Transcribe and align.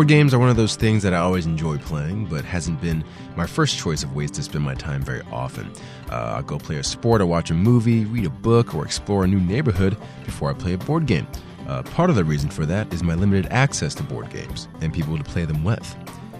Board 0.00 0.08
games 0.08 0.32
are 0.32 0.38
one 0.38 0.48
of 0.48 0.56
those 0.56 0.76
things 0.76 1.02
that 1.02 1.12
I 1.12 1.18
always 1.18 1.44
enjoy 1.44 1.76
playing, 1.76 2.24
but 2.24 2.42
hasn't 2.42 2.80
been 2.80 3.04
my 3.36 3.44
first 3.44 3.76
choice 3.76 4.02
of 4.02 4.14
ways 4.14 4.30
to 4.30 4.42
spend 4.42 4.64
my 4.64 4.74
time 4.74 5.02
very 5.02 5.20
often. 5.30 5.70
Uh, 6.10 6.36
I'll 6.36 6.42
go 6.42 6.56
play 6.58 6.76
a 6.76 6.82
sport 6.82 7.20
or 7.20 7.26
watch 7.26 7.50
a 7.50 7.54
movie, 7.54 8.06
read 8.06 8.24
a 8.24 8.30
book, 8.30 8.74
or 8.74 8.82
explore 8.82 9.24
a 9.24 9.26
new 9.26 9.40
neighborhood 9.40 9.98
before 10.24 10.48
I 10.48 10.54
play 10.54 10.72
a 10.72 10.78
board 10.78 11.04
game. 11.04 11.26
Uh, 11.68 11.82
part 11.82 12.08
of 12.08 12.16
the 12.16 12.24
reason 12.24 12.48
for 12.48 12.64
that 12.64 12.90
is 12.94 13.02
my 13.02 13.14
limited 13.14 13.52
access 13.52 13.94
to 13.96 14.02
board 14.02 14.30
games 14.30 14.68
and 14.80 14.90
people 14.90 15.18
to 15.18 15.22
play 15.22 15.44
them 15.44 15.64
with. 15.64 15.86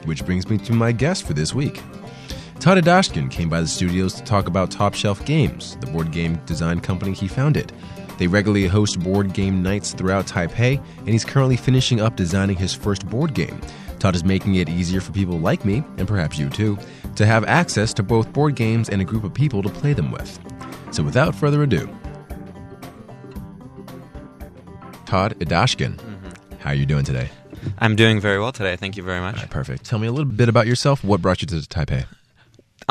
Which 0.06 0.24
brings 0.24 0.48
me 0.48 0.56
to 0.56 0.72
my 0.72 0.90
guest 0.90 1.26
for 1.26 1.34
this 1.34 1.54
week. 1.54 1.82
Todd 2.60 2.78
Idashkin 2.78 3.30
came 3.30 3.50
by 3.50 3.60
the 3.60 3.68
studios 3.68 4.14
to 4.14 4.22
talk 4.22 4.46
about 4.46 4.70
Top 4.70 4.94
Shelf 4.94 5.22
Games, 5.26 5.76
the 5.82 5.86
board 5.88 6.12
game 6.12 6.36
design 6.46 6.80
company 6.80 7.12
he 7.12 7.28
founded. 7.28 7.74
They 8.20 8.26
regularly 8.26 8.66
host 8.66 9.00
board 9.00 9.32
game 9.32 9.62
nights 9.62 9.94
throughout 9.94 10.26
Taipei, 10.26 10.76
and 10.98 11.08
he's 11.08 11.24
currently 11.24 11.56
finishing 11.56 12.02
up 12.02 12.16
designing 12.16 12.54
his 12.54 12.74
first 12.74 13.08
board 13.08 13.32
game. 13.32 13.58
Todd 13.98 14.14
is 14.14 14.24
making 14.24 14.56
it 14.56 14.68
easier 14.68 15.00
for 15.00 15.10
people 15.12 15.38
like 15.38 15.64
me, 15.64 15.82
and 15.96 16.06
perhaps 16.06 16.38
you 16.38 16.50
too, 16.50 16.78
to 17.16 17.24
have 17.24 17.46
access 17.46 17.94
to 17.94 18.02
both 18.02 18.30
board 18.34 18.56
games 18.56 18.90
and 18.90 19.00
a 19.00 19.06
group 19.06 19.24
of 19.24 19.32
people 19.32 19.62
to 19.62 19.70
play 19.70 19.94
them 19.94 20.10
with. 20.10 20.38
So 20.90 21.02
without 21.02 21.34
further 21.34 21.62
ado, 21.62 21.88
Todd 25.06 25.34
Idashkin, 25.38 25.96
mm-hmm. 25.96 26.58
how 26.58 26.70
are 26.70 26.74
you 26.74 26.84
doing 26.84 27.06
today? 27.06 27.30
I'm 27.78 27.96
doing 27.96 28.20
very 28.20 28.38
well 28.38 28.52
today. 28.52 28.76
Thank 28.76 28.98
you 28.98 29.02
very 29.02 29.20
much. 29.20 29.36
Right, 29.36 29.48
perfect. 29.48 29.86
Tell 29.86 29.98
me 29.98 30.08
a 30.08 30.12
little 30.12 30.30
bit 30.30 30.50
about 30.50 30.66
yourself. 30.66 31.02
What 31.02 31.22
brought 31.22 31.40
you 31.40 31.46
to 31.48 31.54
Taipei? 31.56 32.04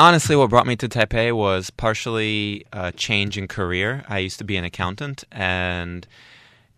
Honestly, 0.00 0.34
what 0.34 0.48
brought 0.48 0.66
me 0.66 0.76
to 0.76 0.88
Taipei 0.88 1.30
was 1.32 1.68
partially 1.68 2.64
a 2.72 2.90
change 2.90 3.36
in 3.36 3.46
career. 3.46 4.02
I 4.08 4.18
used 4.18 4.38
to 4.38 4.44
be 4.44 4.56
an 4.56 4.64
accountant, 4.64 5.24
and 5.30 6.06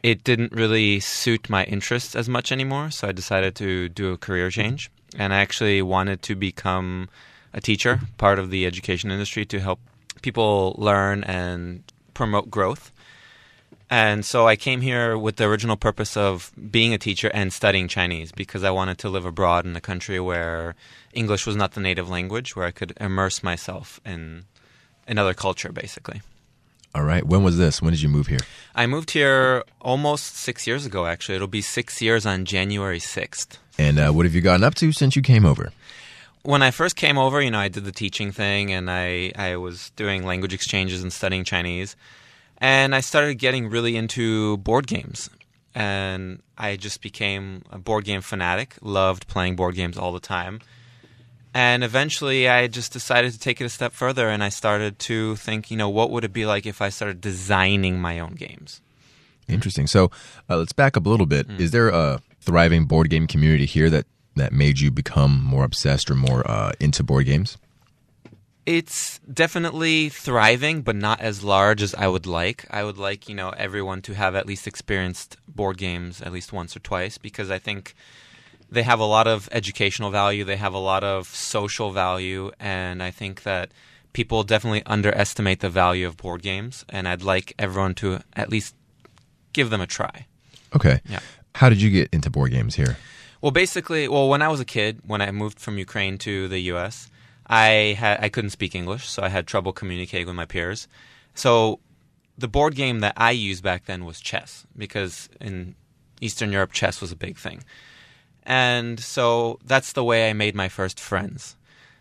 it 0.02 0.24
didn't 0.24 0.52
really 0.52 0.98
suit 0.98 1.48
my 1.48 1.64
interests 1.64 2.16
as 2.16 2.28
much 2.28 2.50
anymore. 2.50 2.90
So 2.90 3.08
I 3.08 3.12
decided 3.12 3.54
to 3.56 3.88
do 3.88 4.12
a 4.12 4.18
career 4.18 4.50
change, 4.50 4.90
and 5.16 5.32
I 5.32 5.38
actually 5.38 5.82
wanted 5.82 6.20
to 6.22 6.34
become 6.34 7.08
a 7.54 7.60
teacher, 7.60 8.00
part 8.18 8.38
of 8.40 8.50
the 8.50 8.66
education 8.66 9.12
industry, 9.12 9.46
to 9.46 9.60
help 9.60 9.78
people 10.22 10.74
learn 10.76 11.22
and 11.24 11.84
promote 12.14 12.50
growth. 12.50 12.90
And 13.92 14.24
so 14.24 14.48
I 14.48 14.56
came 14.56 14.80
here 14.80 15.18
with 15.18 15.36
the 15.36 15.44
original 15.44 15.76
purpose 15.76 16.16
of 16.16 16.50
being 16.70 16.94
a 16.94 16.98
teacher 16.98 17.30
and 17.34 17.52
studying 17.52 17.88
Chinese 17.88 18.32
because 18.32 18.64
I 18.64 18.70
wanted 18.70 18.96
to 19.00 19.10
live 19.10 19.26
abroad 19.26 19.66
in 19.66 19.76
a 19.76 19.82
country 19.82 20.18
where 20.18 20.74
English 21.12 21.46
was 21.46 21.56
not 21.56 21.72
the 21.72 21.80
native 21.80 22.08
language, 22.08 22.56
where 22.56 22.64
I 22.64 22.70
could 22.70 22.94
immerse 22.98 23.42
myself 23.42 24.00
in 24.06 24.44
another 25.06 25.34
culture, 25.34 25.72
basically. 25.72 26.22
All 26.94 27.02
right. 27.02 27.22
When 27.22 27.42
was 27.42 27.58
this? 27.58 27.82
When 27.82 27.92
did 27.92 28.00
you 28.00 28.08
move 28.08 28.28
here? 28.28 28.40
I 28.74 28.86
moved 28.86 29.10
here 29.10 29.62
almost 29.82 30.36
six 30.36 30.66
years 30.66 30.86
ago, 30.86 31.04
actually. 31.04 31.34
It'll 31.34 31.46
be 31.46 31.60
six 31.60 32.00
years 32.00 32.24
on 32.24 32.46
January 32.46 32.98
6th. 32.98 33.58
And 33.76 33.98
uh, 33.98 34.10
what 34.12 34.24
have 34.24 34.34
you 34.34 34.40
gotten 34.40 34.64
up 34.64 34.74
to 34.76 34.90
since 34.92 35.16
you 35.16 35.20
came 35.20 35.44
over? 35.44 35.70
When 36.44 36.62
I 36.62 36.70
first 36.70 36.96
came 36.96 37.18
over, 37.18 37.42
you 37.42 37.50
know, 37.50 37.58
I 37.58 37.68
did 37.68 37.84
the 37.84 37.92
teaching 37.92 38.32
thing 38.32 38.72
and 38.72 38.90
I, 38.90 39.32
I 39.36 39.56
was 39.56 39.90
doing 39.96 40.24
language 40.24 40.54
exchanges 40.54 41.02
and 41.02 41.12
studying 41.12 41.44
Chinese. 41.44 41.94
And 42.62 42.94
I 42.94 43.00
started 43.00 43.34
getting 43.34 43.68
really 43.68 43.96
into 43.96 44.56
board 44.58 44.86
games. 44.86 45.28
And 45.74 46.40
I 46.56 46.76
just 46.76 47.02
became 47.02 47.64
a 47.70 47.78
board 47.78 48.04
game 48.04 48.20
fanatic, 48.20 48.76
loved 48.80 49.26
playing 49.26 49.56
board 49.56 49.74
games 49.74 49.98
all 49.98 50.12
the 50.12 50.20
time. 50.20 50.60
And 51.52 51.82
eventually 51.82 52.48
I 52.48 52.68
just 52.68 52.92
decided 52.92 53.32
to 53.32 53.38
take 53.38 53.60
it 53.60 53.64
a 53.64 53.68
step 53.68 53.92
further 53.92 54.28
and 54.28 54.44
I 54.44 54.48
started 54.48 54.98
to 55.00 55.34
think, 55.36 55.70
you 55.70 55.76
know, 55.76 55.88
what 55.88 56.10
would 56.10 56.24
it 56.24 56.32
be 56.32 56.46
like 56.46 56.64
if 56.64 56.80
I 56.80 56.88
started 56.88 57.20
designing 57.20 58.00
my 58.00 58.20
own 58.20 58.34
games? 58.34 58.80
Interesting. 59.48 59.88
So 59.88 60.12
uh, 60.48 60.56
let's 60.56 60.72
back 60.72 60.96
up 60.96 61.04
a 61.04 61.08
little 61.08 61.26
bit. 61.26 61.48
Mm. 61.48 61.58
Is 61.58 61.72
there 61.72 61.88
a 61.88 62.22
thriving 62.40 62.84
board 62.84 63.10
game 63.10 63.26
community 63.26 63.66
here 63.66 63.90
that, 63.90 64.06
that 64.36 64.52
made 64.52 64.78
you 64.78 64.90
become 64.90 65.42
more 65.42 65.64
obsessed 65.64 66.10
or 66.10 66.14
more 66.14 66.48
uh, 66.48 66.72
into 66.78 67.02
board 67.02 67.26
games? 67.26 67.58
It's 68.64 69.18
definitely 69.20 70.08
thriving, 70.08 70.82
but 70.82 70.94
not 70.94 71.20
as 71.20 71.42
large 71.42 71.82
as 71.82 71.94
I 71.94 72.06
would 72.06 72.26
like. 72.26 72.64
I 72.70 72.84
would 72.84 72.96
like, 72.96 73.28
you 73.28 73.34
know, 73.34 73.50
everyone 73.50 74.02
to 74.02 74.14
have 74.14 74.36
at 74.36 74.46
least 74.46 74.66
experienced 74.66 75.36
board 75.48 75.78
games 75.78 76.22
at 76.22 76.32
least 76.32 76.52
once 76.52 76.76
or 76.76 76.80
twice 76.80 77.18
because 77.18 77.50
I 77.50 77.58
think 77.58 77.94
they 78.70 78.82
have 78.82 79.00
a 79.00 79.04
lot 79.04 79.26
of 79.26 79.48
educational 79.52 80.10
value, 80.10 80.44
they 80.44 80.56
have 80.56 80.74
a 80.74 80.78
lot 80.78 81.04
of 81.04 81.26
social 81.26 81.90
value, 81.90 82.50
and 82.58 83.02
I 83.02 83.10
think 83.10 83.42
that 83.42 83.70
people 84.12 84.44
definitely 84.44 84.82
underestimate 84.86 85.60
the 85.60 85.68
value 85.68 86.06
of 86.06 86.16
board 86.16 86.42
games, 86.42 86.84
and 86.88 87.06
I'd 87.06 87.22
like 87.22 87.54
everyone 87.58 87.94
to 87.96 88.20
at 88.34 88.48
least 88.48 88.74
give 89.52 89.70
them 89.70 89.80
a 89.80 89.86
try. 89.86 90.26
Okay. 90.74 91.00
Yeah. 91.08 91.20
How 91.54 91.68
did 91.68 91.82
you 91.82 91.90
get 91.90 92.08
into 92.12 92.30
board 92.30 92.52
games 92.52 92.76
here? 92.76 92.96
Well, 93.42 93.50
basically, 93.50 94.08
well, 94.08 94.28
when 94.28 94.40
I 94.40 94.48
was 94.48 94.60
a 94.60 94.64
kid, 94.64 95.00
when 95.04 95.20
I 95.20 95.30
moved 95.32 95.58
from 95.58 95.76
Ukraine 95.76 96.16
to 96.18 96.48
the 96.48 96.60
U.S., 96.60 97.10
I 97.52 97.94
had 97.98 98.24
I 98.24 98.30
couldn't 98.30 98.50
speak 98.50 98.74
English, 98.74 99.06
so 99.06 99.22
I 99.22 99.28
had 99.28 99.46
trouble 99.46 99.74
communicating 99.74 100.26
with 100.26 100.36
my 100.36 100.46
peers. 100.46 100.88
So 101.34 101.80
the 102.38 102.48
board 102.48 102.74
game 102.74 103.00
that 103.00 103.12
I 103.18 103.32
used 103.32 103.62
back 103.62 103.84
then 103.84 104.06
was 104.06 104.22
chess 104.22 104.66
because 104.74 105.28
in 105.38 105.74
Eastern 106.22 106.50
Europe 106.50 106.72
chess 106.72 107.02
was 107.02 107.12
a 107.12 107.16
big 107.16 107.36
thing. 107.36 107.62
And 108.44 108.98
so 108.98 109.58
that's 109.66 109.92
the 109.92 110.02
way 110.02 110.30
I 110.30 110.32
made 110.32 110.54
my 110.54 110.70
first 110.70 110.98
friends. 110.98 111.56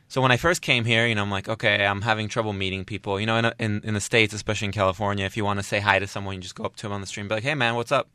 So 0.07 0.21
when 0.21 0.31
I 0.31 0.37
first 0.37 0.61
came 0.61 0.85
here, 0.85 1.05
you 1.05 1.15
know, 1.15 1.21
I'm 1.21 1.31
like, 1.31 1.49
okay, 1.49 1.85
I'm 1.85 2.01
having 2.01 2.29
trouble 2.29 2.53
meeting 2.53 2.85
people. 2.85 3.19
You 3.19 3.25
know, 3.25 3.37
in, 3.37 3.51
in, 3.59 3.81
in 3.83 3.93
the 3.93 4.01
States, 4.01 4.33
especially 4.33 4.67
in 4.67 4.71
California, 4.71 5.25
if 5.25 5.35
you 5.35 5.43
want 5.43 5.59
to 5.59 5.63
say 5.63 5.81
hi 5.81 5.99
to 5.99 6.07
someone, 6.07 6.35
you 6.35 6.41
just 6.41 6.55
go 6.55 6.63
up 6.63 6.77
to 6.77 6.83
them 6.83 6.93
on 6.93 7.01
the 7.01 7.07
street 7.07 7.21
and 7.21 7.29
be 7.29 7.35
like, 7.35 7.43
hey, 7.43 7.55
man, 7.55 7.75
what's 7.75 7.91
up? 7.91 8.09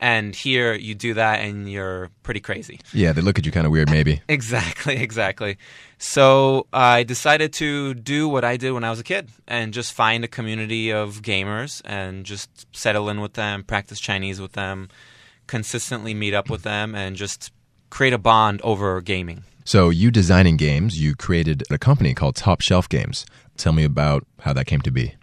And 0.00 0.34
here 0.34 0.72
you 0.72 0.94
do 0.94 1.14
that 1.14 1.40
and 1.40 1.70
you're 1.70 2.10
pretty 2.22 2.40
crazy. 2.40 2.80
Yeah, 2.94 3.12
they 3.12 3.20
look 3.20 3.38
at 3.38 3.44
you 3.44 3.52
kind 3.52 3.66
of 3.66 3.72
weird, 3.72 3.90
maybe. 3.90 4.22
exactly, 4.28 4.96
exactly. 4.96 5.58
So 6.02 6.66
I 6.72 7.02
decided 7.02 7.52
to 7.54 7.92
do 7.92 8.26
what 8.26 8.42
I 8.42 8.56
did 8.56 8.72
when 8.72 8.84
I 8.84 8.90
was 8.90 8.98
a 8.98 9.04
kid 9.04 9.28
and 9.46 9.74
just 9.74 9.92
find 9.92 10.24
a 10.24 10.28
community 10.28 10.90
of 10.90 11.20
gamers 11.20 11.82
and 11.84 12.24
just 12.24 12.66
settle 12.74 13.10
in 13.10 13.20
with 13.20 13.34
them, 13.34 13.62
practice 13.64 14.00
Chinese 14.00 14.40
with 14.40 14.52
them, 14.52 14.88
consistently 15.46 16.14
meet 16.14 16.32
up 16.32 16.48
with 16.48 16.62
them, 16.62 16.94
and 16.94 17.16
just 17.16 17.52
create 17.90 18.14
a 18.14 18.18
bond 18.18 18.62
over 18.62 19.02
gaming. 19.02 19.44
So, 19.66 19.90
you 19.90 20.10
designing 20.10 20.56
games, 20.56 20.98
you 20.98 21.14
created 21.14 21.64
a 21.70 21.76
company 21.76 22.14
called 22.14 22.34
Top 22.34 22.62
Shelf 22.62 22.88
Games. 22.88 23.26
Tell 23.58 23.74
me 23.74 23.84
about 23.84 24.26
how 24.38 24.54
that 24.54 24.64
came 24.64 24.80
to 24.80 24.90
be. 24.90 25.16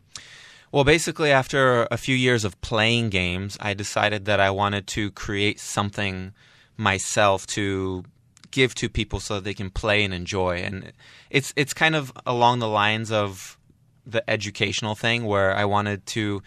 Well, 0.71 0.83
basically, 0.83 1.31
after 1.31 1.87
a 1.89 1.97
few 1.97 2.15
years 2.15 2.45
of 2.45 2.61
playing 2.61 3.09
games, 3.09 3.57
I 3.59 3.73
decided 3.73 4.25
that 4.25 4.39
I 4.39 4.51
wanted 4.51 4.85
to 4.89 5.09
create 5.09 5.59
something 5.59 6.33
myself 6.77 7.47
to 7.47 8.03
give 8.51 8.75
to 8.75 8.89
people 8.89 9.19
so 9.19 9.39
they 9.39 9.53
can 9.53 9.69
play 9.69 10.03
and 10.03 10.13
enjoy. 10.13 10.57
And 10.57 10.93
it's 11.29 11.53
it's 11.55 11.73
kind 11.73 11.95
of 11.95 12.11
along 12.25 12.59
the 12.59 12.67
lines 12.67 13.11
of 13.11 13.57
the 14.05 14.27
educational 14.29 14.95
thing 14.95 15.25
where 15.25 15.55
I 15.55 15.65
wanted 15.65 16.05
to 16.07 16.41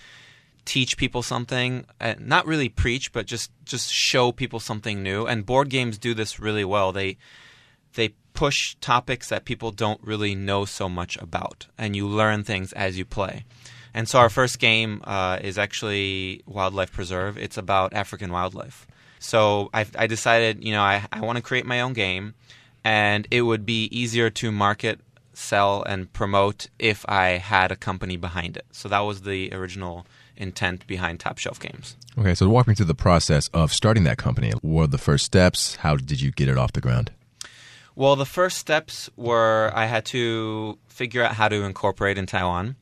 teach 0.65 0.97
people 0.97 1.23
something, 1.23 1.85
uh, 2.01 2.15
not 2.19 2.47
really 2.47 2.69
preach, 2.69 3.13
but 3.13 3.27
just 3.27 3.51
just 3.65 3.93
show 3.93 4.33
people 4.33 4.61
something 4.61 5.03
new. 5.03 5.27
And 5.27 5.47
board 5.47 5.69
games 5.69 5.99
do 5.99 6.15
this 6.15 6.41
really 6.41 6.65
well. 6.65 6.93
They 6.93 7.19
they 7.95 8.11
push 8.33 8.77
topics 8.81 9.29
that 9.29 9.45
people 9.45 9.71
don't 9.71 10.01
really 10.03 10.35
know 10.35 10.65
so 10.65 10.89
much 10.89 11.17
about, 11.19 11.67
and 11.77 11.97
you 11.97 12.07
learn 12.07 12.45
things 12.45 12.73
as 12.73 12.99
you 12.99 13.05
play. 13.05 13.45
And 13.93 14.09
so 14.09 14.21
our 14.21 14.31
first 14.31 14.59
game 14.59 15.01
uh, 15.05 15.39
is 15.43 15.59
actually 15.59 16.43
Wildlife 16.47 16.93
Preserve. 16.93 17.37
It's 17.37 17.59
about 17.59 17.93
African 17.93 18.31
wildlife. 18.31 18.87
So 19.21 19.69
I, 19.73 19.87
I 19.97 20.07
decided, 20.09 20.65
you 20.65 20.73
know, 20.73 20.81
I, 20.81 21.07
I 21.13 21.21
want 21.21 21.37
to 21.37 21.43
create 21.43 21.67
my 21.67 21.83
own 21.83 21.93
game, 21.93 22.35
and 22.83 23.29
it 23.31 23.43
would 23.43 23.65
be 23.65 23.85
easier 23.97 24.31
to 24.31 24.51
market, 24.51 24.99
sell, 25.35 25.83
and 25.83 26.11
promote 26.13 26.69
if 26.79 27.05
I 27.07 27.39
had 27.39 27.71
a 27.71 27.77
company 27.77 28.17
behind 28.17 28.57
it. 28.57 28.65
So 28.73 28.89
that 28.89 29.01
was 29.01 29.23
the 29.23 29.53
original 29.53 30.07
intent 30.37 30.87
behind 30.87 31.21
Top 31.21 31.37
Shelf 31.37 31.61
Games. 31.61 31.97
Okay, 32.19 32.35
so 32.35 32.49
walk 32.49 32.67
me 32.67 32.75
through 32.75 32.87
the 32.87 32.95
process 32.95 33.49
of 33.49 33.75
starting 33.75 34.05
that 34.05 34.17
company. 34.17 34.53
What 34.63 34.65
were 34.65 34.87
the 34.87 34.99
first 34.99 35.27
steps? 35.27 35.77
How 35.77 35.97
did 35.97 36.23
you 36.23 36.33
get 36.33 36.49
it 36.49 36.57
off 36.57 36.73
the 36.73 36.81
ground? 36.81 37.13
Well, 37.95 38.17
the 38.17 38.25
first 38.25 38.57
steps 38.57 39.11
were 39.17 39.71
I 39.75 39.85
had 39.85 40.07
to 40.07 40.79
figure 40.89 41.23
out 41.23 41.35
how 41.35 41.49
to 41.49 41.63
incorporate 41.65 42.17
in 42.17 42.25
Taiwan. 42.25 42.77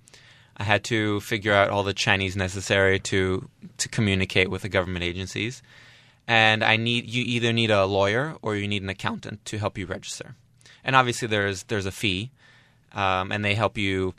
I 0.56 0.62
had 0.62 0.84
to 0.84 1.18
figure 1.20 1.52
out 1.52 1.70
all 1.70 1.82
the 1.82 1.94
Chinese 1.94 2.36
necessary 2.36 3.00
to 3.00 3.48
to 3.78 3.88
communicate 3.88 4.48
with 4.50 4.62
the 4.62 4.68
government 4.68 5.04
agencies. 5.04 5.62
And 6.28 6.62
I 6.62 6.76
need 6.76 7.08
you 7.08 7.24
either 7.24 7.54
need 7.54 7.70
a 7.70 7.86
lawyer 7.86 8.36
or 8.42 8.54
you 8.54 8.68
need 8.68 8.82
an 8.82 8.90
accountant 8.90 9.46
to 9.46 9.58
help 9.58 9.78
you 9.78 9.86
register. 9.86 10.36
And 10.84 10.94
obviously 10.94 11.26
there's 11.26 11.64
there's 11.64 11.86
a 11.86 11.90
fee, 11.90 12.30
um, 12.92 13.32
and 13.32 13.42
they 13.42 13.54
help 13.54 13.78
you 13.78 14.14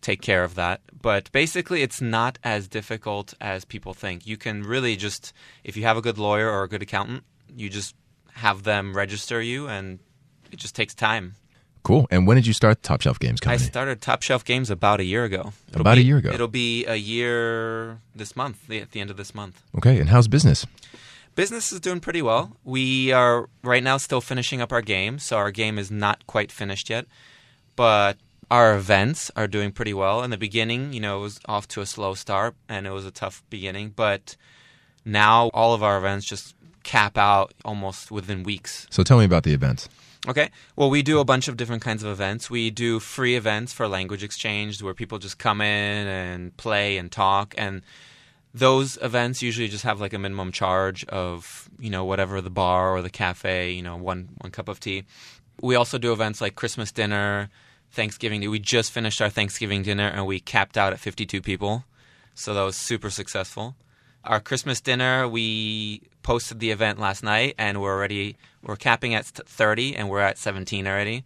take 0.00 0.20
care 0.20 0.42
of 0.42 0.56
that. 0.56 0.80
But 1.00 1.30
basically, 1.30 1.82
it's 1.82 2.00
not 2.00 2.38
as 2.42 2.66
difficult 2.66 3.34
as 3.40 3.64
people 3.64 3.94
think. 3.94 4.26
You 4.26 4.36
can 4.36 4.64
really 4.64 4.96
just 4.96 5.32
if 5.62 5.76
you 5.76 5.84
have 5.84 5.96
a 5.96 6.02
good 6.02 6.18
lawyer 6.18 6.50
or 6.50 6.64
a 6.64 6.68
good 6.68 6.82
accountant, 6.82 7.22
you 7.56 7.70
just 7.70 7.94
have 8.32 8.64
them 8.64 8.96
register 8.96 9.40
you, 9.40 9.68
and 9.68 10.00
it 10.50 10.58
just 10.58 10.74
takes 10.74 10.92
time. 10.92 11.36
Cool. 11.84 12.08
And 12.10 12.26
when 12.26 12.36
did 12.36 12.46
you 12.46 12.54
start 12.54 12.82
Top 12.82 13.02
Shelf 13.02 13.20
Games 13.20 13.40
Company? 13.40 13.62
I 13.62 13.64
started 13.64 14.00
Top 14.00 14.22
Shelf 14.22 14.44
Games 14.44 14.70
about 14.70 15.00
a 15.00 15.04
year 15.04 15.22
ago. 15.22 15.52
It'll 15.68 15.82
about 15.82 15.96
be, 15.96 16.00
a 16.00 16.04
year 16.04 16.16
ago. 16.16 16.30
It'll 16.30 16.48
be 16.48 16.86
a 16.86 16.96
year 16.96 18.00
this 18.14 18.34
month, 18.34 18.70
at 18.70 18.92
the 18.92 19.00
end 19.00 19.10
of 19.10 19.18
this 19.18 19.34
month. 19.34 19.62
Okay. 19.76 20.00
And 20.00 20.08
how's 20.08 20.26
business? 20.26 20.66
Business 21.34 21.72
is 21.72 21.80
doing 21.80 22.00
pretty 22.00 22.22
well. 22.22 22.56
We 22.64 23.12
are 23.12 23.48
right 23.62 23.82
now 23.82 23.96
still 23.96 24.20
finishing 24.20 24.60
up 24.60 24.72
our 24.72 24.82
game, 24.82 25.18
so 25.18 25.36
our 25.36 25.50
game 25.50 25.78
is 25.78 25.90
not 25.90 26.26
quite 26.26 26.52
finished 26.52 26.88
yet. 26.90 27.06
But 27.74 28.18
our 28.50 28.76
events 28.76 29.30
are 29.34 29.48
doing 29.48 29.72
pretty 29.72 29.94
well. 29.94 30.22
In 30.22 30.30
the 30.30 30.36
beginning, 30.36 30.92
you 30.92 31.00
know, 31.00 31.18
it 31.18 31.22
was 31.22 31.40
off 31.46 31.66
to 31.68 31.80
a 31.80 31.86
slow 31.86 32.14
start 32.14 32.54
and 32.68 32.86
it 32.86 32.90
was 32.90 33.04
a 33.04 33.10
tough 33.10 33.42
beginning, 33.50 33.92
but 33.96 34.36
now 35.04 35.48
all 35.52 35.74
of 35.74 35.82
our 35.82 35.98
events 35.98 36.26
just 36.26 36.54
cap 36.84 37.18
out 37.18 37.52
almost 37.64 38.10
within 38.10 38.42
weeks. 38.44 38.86
So 38.90 39.02
tell 39.02 39.18
me 39.18 39.24
about 39.24 39.42
the 39.42 39.54
events. 39.54 39.88
Okay. 40.28 40.50
Well, 40.76 40.88
we 40.88 41.02
do 41.02 41.18
a 41.18 41.24
bunch 41.24 41.48
of 41.48 41.56
different 41.56 41.82
kinds 41.82 42.02
of 42.02 42.10
events. 42.10 42.48
We 42.48 42.70
do 42.70 43.00
free 43.00 43.34
events 43.34 43.72
for 43.72 43.88
language 43.88 44.22
exchange 44.22 44.82
where 44.82 44.94
people 44.94 45.18
just 45.18 45.38
come 45.38 45.60
in 45.60 46.06
and 46.06 46.56
play 46.56 46.96
and 46.96 47.10
talk 47.10 47.54
and 47.58 47.82
those 48.54 48.96
events 49.02 49.42
usually 49.42 49.68
just 49.68 49.82
have 49.82 50.00
like 50.00 50.12
a 50.12 50.18
minimum 50.18 50.52
charge 50.52 51.04
of, 51.06 51.68
you 51.78 51.90
know, 51.90 52.04
whatever 52.04 52.40
the 52.40 52.50
bar 52.50 52.96
or 52.96 53.02
the 53.02 53.10
cafe, 53.10 53.72
you 53.72 53.82
know, 53.82 53.96
one 53.96 54.28
one 54.38 54.52
cup 54.52 54.68
of 54.68 54.78
tea. 54.78 55.04
We 55.60 55.74
also 55.74 55.98
do 55.98 56.12
events 56.12 56.40
like 56.40 56.54
Christmas 56.54 56.92
dinner, 56.92 57.50
Thanksgiving. 57.90 58.48
We 58.48 58.60
just 58.60 58.92
finished 58.92 59.20
our 59.20 59.28
Thanksgiving 59.28 59.82
dinner 59.82 60.06
and 60.06 60.26
we 60.26 60.38
capped 60.38 60.78
out 60.78 60.92
at 60.92 61.00
52 61.00 61.42
people. 61.42 61.84
So 62.34 62.54
that 62.54 62.62
was 62.62 62.76
super 62.76 63.10
successful. 63.10 63.74
Our 64.24 64.40
Christmas 64.40 64.80
dinner, 64.80 65.28
we 65.28 66.02
posted 66.22 66.60
the 66.60 66.70
event 66.70 66.98
last 66.98 67.22
night 67.22 67.54
and 67.58 67.82
we're 67.82 67.94
already 67.94 68.36
we're 68.62 68.76
capping 68.76 69.14
at 69.14 69.26
30 69.26 69.96
and 69.96 70.08
we're 70.08 70.20
at 70.20 70.38
17 70.38 70.86
already. 70.86 71.24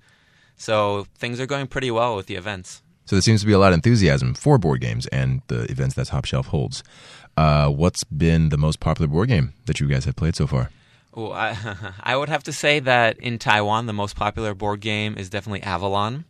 So 0.57 1.07
things 1.17 1.41
are 1.41 1.47
going 1.47 1.67
pretty 1.67 1.91
well 1.91 2.17
with 2.17 2.27
the 2.27 2.37
events. 2.37 2.83
So 3.09 3.17
there 3.17 3.23
seems 3.23 3.41
to 3.41 3.47
be 3.47 3.55
a 3.55 3.59
lot 3.59 3.69
of 3.69 3.77
enthusiasm 3.77 4.35
for 4.35 4.59
board 4.59 4.83
games 4.83 5.07
and 5.07 5.41
the 5.47 5.63
events 5.71 5.95
that 5.95 6.09
Top 6.09 6.27
Shelf 6.27 6.49
holds. 6.49 6.85
Uh, 7.39 7.71
what's 7.71 8.05
been 8.05 8.51
the 8.51 8.59
most 8.59 8.81
popular 8.81 9.09
board 9.09 9.31
game 9.31 9.55
that 9.65 9.81
you 9.81 9.89
guys 9.89 10.05
have 10.05 10.15
played 10.15 10.37
so 10.37 10.47
far? 10.47 10.71
Well, 11.15 11.33
I, 11.33 11.57
I 12.03 12.17
would 12.19 12.29
have 12.29 12.43
to 12.43 12.53
say 12.53 12.81
that 12.81 13.17
in 13.17 13.39
Taiwan, 13.39 13.87
the 13.87 13.95
most 13.95 14.15
popular 14.15 14.55
board 14.55 14.81
game 14.81 15.17
is 15.17 15.31
definitely 15.31 15.63
Avalon. 15.63 16.27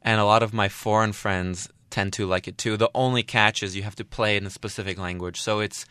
And 0.00 0.18
a 0.18 0.24
lot 0.24 0.42
of 0.42 0.54
my 0.54 0.70
foreign 0.70 1.12
friends 1.12 1.68
tend 1.90 2.14
to 2.14 2.24
like 2.24 2.48
it 2.48 2.56
too. 2.56 2.78
The 2.78 2.90
only 2.94 3.22
catch 3.22 3.62
is 3.62 3.76
you 3.76 3.82
have 3.82 3.96
to 3.96 4.04
play 4.04 4.38
in 4.38 4.46
a 4.46 4.50
specific 4.50 4.96
language. 4.96 5.38
So 5.42 5.60
it's 5.60 5.84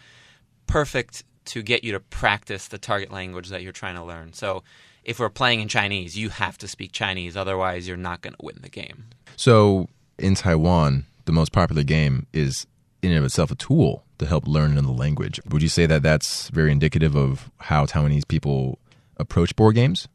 perfect 0.65 1.25
to 1.45 1.61
get 1.61 1.83
you 1.83 1.91
to 1.91 1.99
practice 1.99 2.69
the 2.69 2.79
target 2.79 3.11
language 3.11 3.49
that 3.49 3.61
you're 3.61 3.71
trying 3.71 3.95
to 3.97 4.03
learn. 4.03 4.33
So 4.33 4.63
if 5.03 5.19
we're 5.19 5.29
playing 5.29 5.59
in 5.59 5.67
Chinese, 5.67 6.17
you 6.17 6.29
have 6.29 6.57
to 6.57 6.67
speak 6.67 6.91
Chinese. 6.91 7.37
Otherwise, 7.37 7.87
you're 7.87 7.97
not 7.97 8.21
going 8.21 8.33
to 8.33 8.43
win 8.43 8.57
the 8.61 8.69
game. 8.69 9.05
So 9.35 9.87
in 10.17 10.35
Taiwan, 10.35 11.05
the 11.25 11.31
most 11.31 11.51
popular 11.51 11.83
game 11.83 12.27
is 12.33 12.67
in 13.01 13.11
and 13.11 13.19
of 13.19 13.25
itself 13.25 13.51
a 13.51 13.55
tool 13.55 14.03
to 14.17 14.25
help 14.25 14.47
learn 14.47 14.71
another 14.71 14.87
language. 14.87 15.39
Would 15.49 15.61
you 15.61 15.69
say 15.69 15.85
that 15.85 16.01
that's 16.01 16.49
very 16.49 16.71
indicative 16.71 17.15
of 17.15 17.51
how 17.57 17.85
Taiwanese 17.85 18.27
people 18.27 18.79
approach 19.17 19.55
board 19.55 19.75
games? 19.75 20.07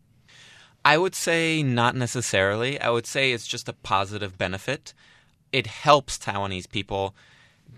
I 0.84 0.98
would 0.98 1.14
say 1.14 1.62
not 1.62 1.94
necessarily. 1.94 2.80
I 2.80 2.90
would 2.90 3.06
say 3.06 3.32
it's 3.32 3.46
just 3.46 3.68
a 3.68 3.72
positive 3.72 4.36
benefit. 4.36 4.94
It 5.52 5.68
helps 5.68 6.18
Taiwanese 6.18 6.68
people 6.68 7.14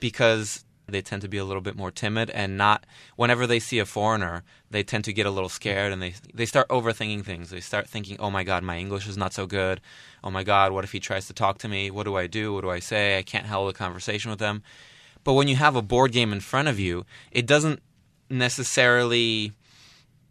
because 0.01 0.65
they 0.87 1.03
tend 1.03 1.23
to 1.23 1.29
be 1.29 1.39
a 1.39 1.45
little 1.45 1.63
bit 1.63 1.77
more 1.77 1.91
timid 1.91 2.31
and 2.31 2.57
not 2.57 2.85
whenever 3.17 3.47
they 3.47 3.59
see 3.59 3.79
a 3.79 3.87
foreigner 3.87 4.43
they 4.71 4.83
tend 4.83 5.05
to 5.05 5.13
get 5.13 5.27
a 5.27 5.31
little 5.31 5.49
scared 5.49 5.93
and 5.93 6.03
they 6.03 6.15
they 6.33 6.47
start 6.47 6.69
overthinking 6.69 7.25
things. 7.25 7.51
They 7.51 7.61
start 7.61 7.89
thinking 7.89 8.17
oh 8.19 8.31
my 8.31 8.45
god 8.45 8.63
my 8.63 8.77
english 8.77 9.07
is 9.07 9.17
not 9.17 9.33
so 9.33 9.47
good. 9.47 9.81
Oh 10.23 10.31
my 10.31 10.45
god 10.45 10.73
what 10.73 10.85
if 10.85 10.93
he 10.93 11.01
tries 11.01 11.27
to 11.29 11.33
talk 11.33 11.59
to 11.59 11.69
me? 11.69 11.91
What 11.91 12.05
do 12.05 12.17
i 12.17 12.27
do? 12.27 12.53
What 12.53 12.63
do 12.63 12.71
i 12.71 12.81
say? 12.81 13.19
I 13.19 13.23
can't 13.23 13.47
hold 13.47 13.71
a 13.71 13.73
conversation 13.73 14.31
with 14.31 14.41
them. 14.41 14.63
But 15.23 15.35
when 15.35 15.49
you 15.49 15.57
have 15.57 15.77
a 15.77 15.83
board 15.83 16.13
game 16.13 16.33
in 16.33 16.41
front 16.41 16.69
of 16.69 16.79
you 16.79 17.07
it 17.31 17.47
doesn't 17.47 17.81
necessarily 18.29 19.53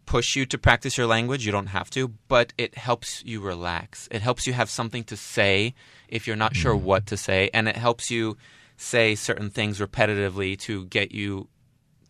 push 0.06 0.36
you 0.36 0.44
to 0.44 0.58
practice 0.58 0.98
your 0.98 1.06
language. 1.06 1.46
You 1.46 1.52
don't 1.52 1.68
have 1.68 1.90
to 1.90 2.08
but 2.28 2.52
it 2.58 2.76
helps 2.76 3.24
you 3.24 3.40
relax. 3.40 4.08
It 4.10 4.22
helps 4.22 4.46
you 4.46 4.52
have 4.52 4.70
something 4.70 5.04
to 5.04 5.16
say 5.16 5.74
if 6.08 6.26
you're 6.26 6.36
not 6.36 6.54
sure 6.54 6.74
mm. 6.74 6.82
what 6.82 7.06
to 7.06 7.16
say 7.16 7.50
and 7.52 7.68
it 7.68 7.76
helps 7.76 8.10
you 8.10 8.36
say 8.76 9.14
certain 9.14 9.50
things 9.50 9.80
repetitively 9.80 10.58
to 10.60 10.86
get 10.86 11.12
you 11.12 11.48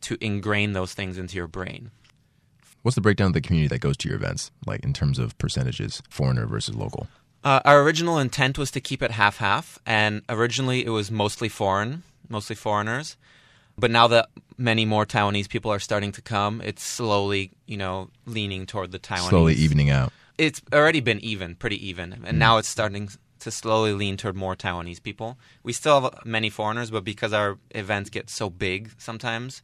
to 0.03 0.19
ingrain 0.21 0.73
those 0.73 0.93
things 0.95 1.19
into 1.19 1.37
your 1.37 1.47
brain. 1.47 1.91
What's 2.83 2.95
the 2.95 3.01
breakdown 3.01 3.29
of 3.29 3.33
the 3.33 3.41
community 3.41 3.69
that 3.69 3.81
goes 3.81 3.97
to 3.99 4.09
your 4.09 4.17
events, 4.17 4.51
like 4.67 4.85
in 4.85 4.93
terms 4.93 5.19
of 5.19 5.37
percentages, 5.39 6.03
foreigner 6.11 6.47
versus 6.47 6.75
local? 6.75 7.07
Uh, 7.43 7.61
our 7.65 7.83
original 7.83 8.19
intent 8.19 8.59
was 8.59 8.71
to 8.73 8.81
keep 8.81 9.03
it 9.03 9.11
half 9.11 9.39
half, 9.39 9.79
and 9.87 10.23
originally 10.29 10.85
it 10.85 10.91
was 10.91 11.11
mostly 11.11 11.49
foreign, 11.49 12.03
mostly 12.29 12.57
foreigners. 12.57 13.17
But 13.79 13.91
now 13.91 14.07
that 14.09 14.29
many 14.57 14.85
more 14.85 15.05
Taiwanese 15.05 15.49
people 15.49 15.71
are 15.71 15.79
starting 15.79 16.13
to 16.13 16.23
come, 16.23 16.61
it's 16.63 16.83
slowly, 16.83 17.51
you 17.67 17.77
know, 17.77 18.11
leaning 18.27 18.67
toward 18.67 18.93
the 18.93 18.99
Taiwanese. 18.99 19.31
Slowly 19.31 19.55
evening 19.55 19.91
out. 19.91 20.13
It's 20.37 20.61
already 20.73 21.01
been 21.01 21.21
even, 21.21 21.55
pretty 21.55 21.87
even, 21.89 22.13
and 22.13 22.25
mm. 22.25 22.37
now 22.37 22.59
it's 22.59 22.69
starting 22.69 23.09
to 23.45 23.51
slowly 23.51 23.93
lean 23.93 24.17
toward 24.17 24.37
more 24.37 24.57
Taiwanese 24.57 25.03
people. 25.03 25.39
We 25.63 25.73
still 25.73 26.01
have 26.01 26.27
many 26.27 26.51
foreigners, 26.51 26.91
but 26.91 27.05
because 27.05 27.33
our 27.33 27.59
events 27.71 28.11
get 28.11 28.29
so 28.29 28.51
big 28.51 28.91
sometimes, 28.99 29.63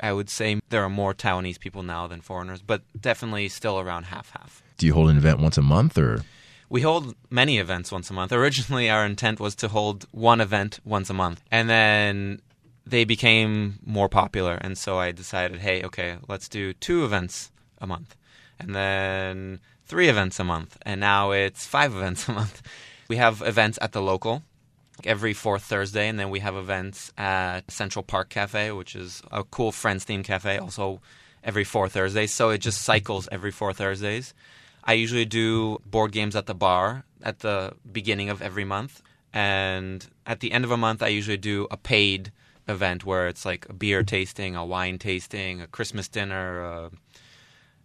I 0.00 0.12
would 0.12 0.28
say 0.28 0.60
there 0.70 0.82
are 0.82 0.90
more 0.90 1.14
Taiwanese 1.14 1.60
people 1.60 1.82
now 1.82 2.06
than 2.06 2.20
foreigners, 2.20 2.60
but 2.60 2.82
definitely 3.00 3.48
still 3.48 3.78
around 3.78 4.04
half 4.04 4.30
half. 4.30 4.62
Do 4.76 4.86
you 4.86 4.94
hold 4.94 5.10
an 5.10 5.16
event 5.16 5.38
once 5.38 5.56
a 5.56 5.62
month 5.62 5.96
or? 5.96 6.24
We 6.68 6.80
hold 6.80 7.14
many 7.30 7.58
events 7.58 7.92
once 7.92 8.10
a 8.10 8.14
month. 8.14 8.32
Originally, 8.32 8.90
our 8.90 9.06
intent 9.06 9.38
was 9.38 9.54
to 9.56 9.68
hold 9.68 10.06
one 10.10 10.40
event 10.40 10.80
once 10.84 11.10
a 11.10 11.14
month, 11.14 11.42
and 11.50 11.68
then 11.68 12.40
they 12.86 13.04
became 13.04 13.78
more 13.84 14.08
popular, 14.08 14.54
and 14.54 14.76
so 14.76 14.98
I 14.98 15.12
decided, 15.12 15.60
hey, 15.60 15.82
okay, 15.84 16.16
let's 16.28 16.48
do 16.48 16.72
two 16.72 17.04
events 17.04 17.52
a 17.78 17.86
month, 17.86 18.16
and 18.58 18.74
then 18.74 19.60
three 19.86 20.08
events 20.08 20.40
a 20.40 20.44
month, 20.44 20.76
and 20.82 21.00
now 21.00 21.30
it's 21.30 21.66
five 21.66 21.94
events 21.94 22.28
a 22.28 22.32
month. 22.32 22.62
We 23.08 23.16
have 23.16 23.42
events 23.42 23.78
at 23.80 23.92
the 23.92 24.02
local 24.02 24.42
every 25.04 25.32
fourth 25.34 25.62
Thursday, 25.62 26.08
and 26.08 26.18
then 26.18 26.30
we 26.30 26.40
have 26.40 26.54
events 26.54 27.12
at 27.18 27.70
Central 27.70 28.02
Park 28.02 28.28
Cafe, 28.28 28.70
which 28.72 28.94
is 28.94 29.22
a 29.32 29.42
cool 29.44 29.72
Friends 29.72 30.04
themed 30.04 30.24
cafe, 30.24 30.58
also 30.58 31.00
every 31.42 31.64
four 31.64 31.88
Thursdays. 31.88 32.32
So 32.32 32.50
it 32.50 32.58
just 32.58 32.82
cycles 32.82 33.28
every 33.32 33.50
four 33.50 33.72
Thursdays. 33.72 34.34
I 34.84 34.92
usually 34.94 35.24
do 35.24 35.78
board 35.86 36.12
games 36.12 36.36
at 36.36 36.46
the 36.46 36.54
bar 36.54 37.04
at 37.22 37.40
the 37.40 37.74
beginning 37.90 38.30
of 38.30 38.42
every 38.42 38.64
month, 38.64 39.02
and 39.32 40.06
at 40.26 40.40
the 40.40 40.52
end 40.52 40.64
of 40.64 40.70
a 40.70 40.76
month, 40.76 41.02
I 41.02 41.08
usually 41.08 41.38
do 41.38 41.66
a 41.70 41.76
paid 41.76 42.30
event 42.68 43.04
where 43.04 43.28
it's 43.28 43.44
like 43.44 43.66
a 43.68 43.72
beer 43.72 44.02
tasting, 44.02 44.56
a 44.56 44.64
wine 44.64 44.98
tasting, 44.98 45.60
a 45.60 45.66
Christmas 45.66 46.08
dinner, 46.08 46.62
a 46.62 46.90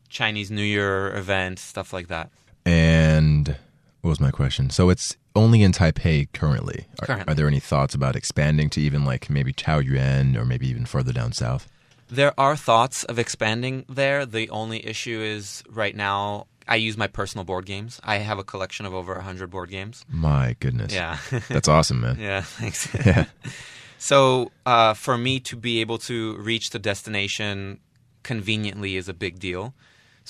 Chinese 0.10 0.52
New 0.52 0.64
Year 0.64 1.16
event, 1.16 1.60
stuff 1.60 1.92
like 1.92 2.08
that. 2.08 2.30
And 2.66 3.56
what 4.02 4.10
was 4.10 4.20
my 4.20 4.32
question? 4.32 4.70
So 4.70 4.90
it's 4.90 5.18
only 5.36 5.62
in 5.62 5.72
Taipei 5.72 6.28
currently. 6.34 6.86
Are, 7.02 7.06
currently. 7.06 7.32
are 7.32 7.36
there 7.36 7.48
any 7.48 7.60
thoughts 7.60 7.94
about 7.94 8.16
expanding 8.16 8.70
to 8.72 8.82
even 8.82 9.06
like 9.06 9.30
maybe 9.30 9.54
Taoyuan 9.54 10.36
or 10.36 10.46
maybe 10.46 10.68
even 10.68 10.86
further 10.86 11.14
down 11.14 11.32
south? 11.32 11.68
There 12.10 12.34
are 12.40 12.56
thoughts 12.56 13.04
of 13.04 13.20
expanding 13.20 13.86
there. 13.88 14.26
The 14.26 14.50
only 14.50 14.86
issue 14.86 15.22
is 15.22 15.64
right 15.70 15.96
now 15.96 16.48
I 16.70 16.76
use 16.76 16.98
my 16.98 17.08
personal 17.08 17.44
board 17.46 17.66
games. 17.66 18.00
I 18.04 18.18
have 18.18 18.38
a 18.38 18.44
collection 18.44 18.86
of 18.86 18.94
over 18.94 19.16
100 19.16 19.50
board 19.50 19.72
games. 19.72 20.06
My 20.08 20.56
goodness. 20.60 20.94
Yeah. 20.94 21.18
That's 21.50 21.68
awesome, 21.68 22.02
man. 22.02 22.18
Yeah, 22.20 22.42
thanks. 22.42 22.88
Yeah. 23.06 23.26
so, 23.98 24.52
uh, 24.68 24.94
for 24.94 25.18
me 25.18 25.40
to 25.42 25.56
be 25.56 25.82
able 25.82 25.98
to 26.00 26.38
reach 26.38 26.70
the 26.70 26.78
destination 26.78 27.80
conveniently 28.22 28.98
is 28.98 29.10
a 29.10 29.14
big 29.16 29.40
deal. 29.40 29.74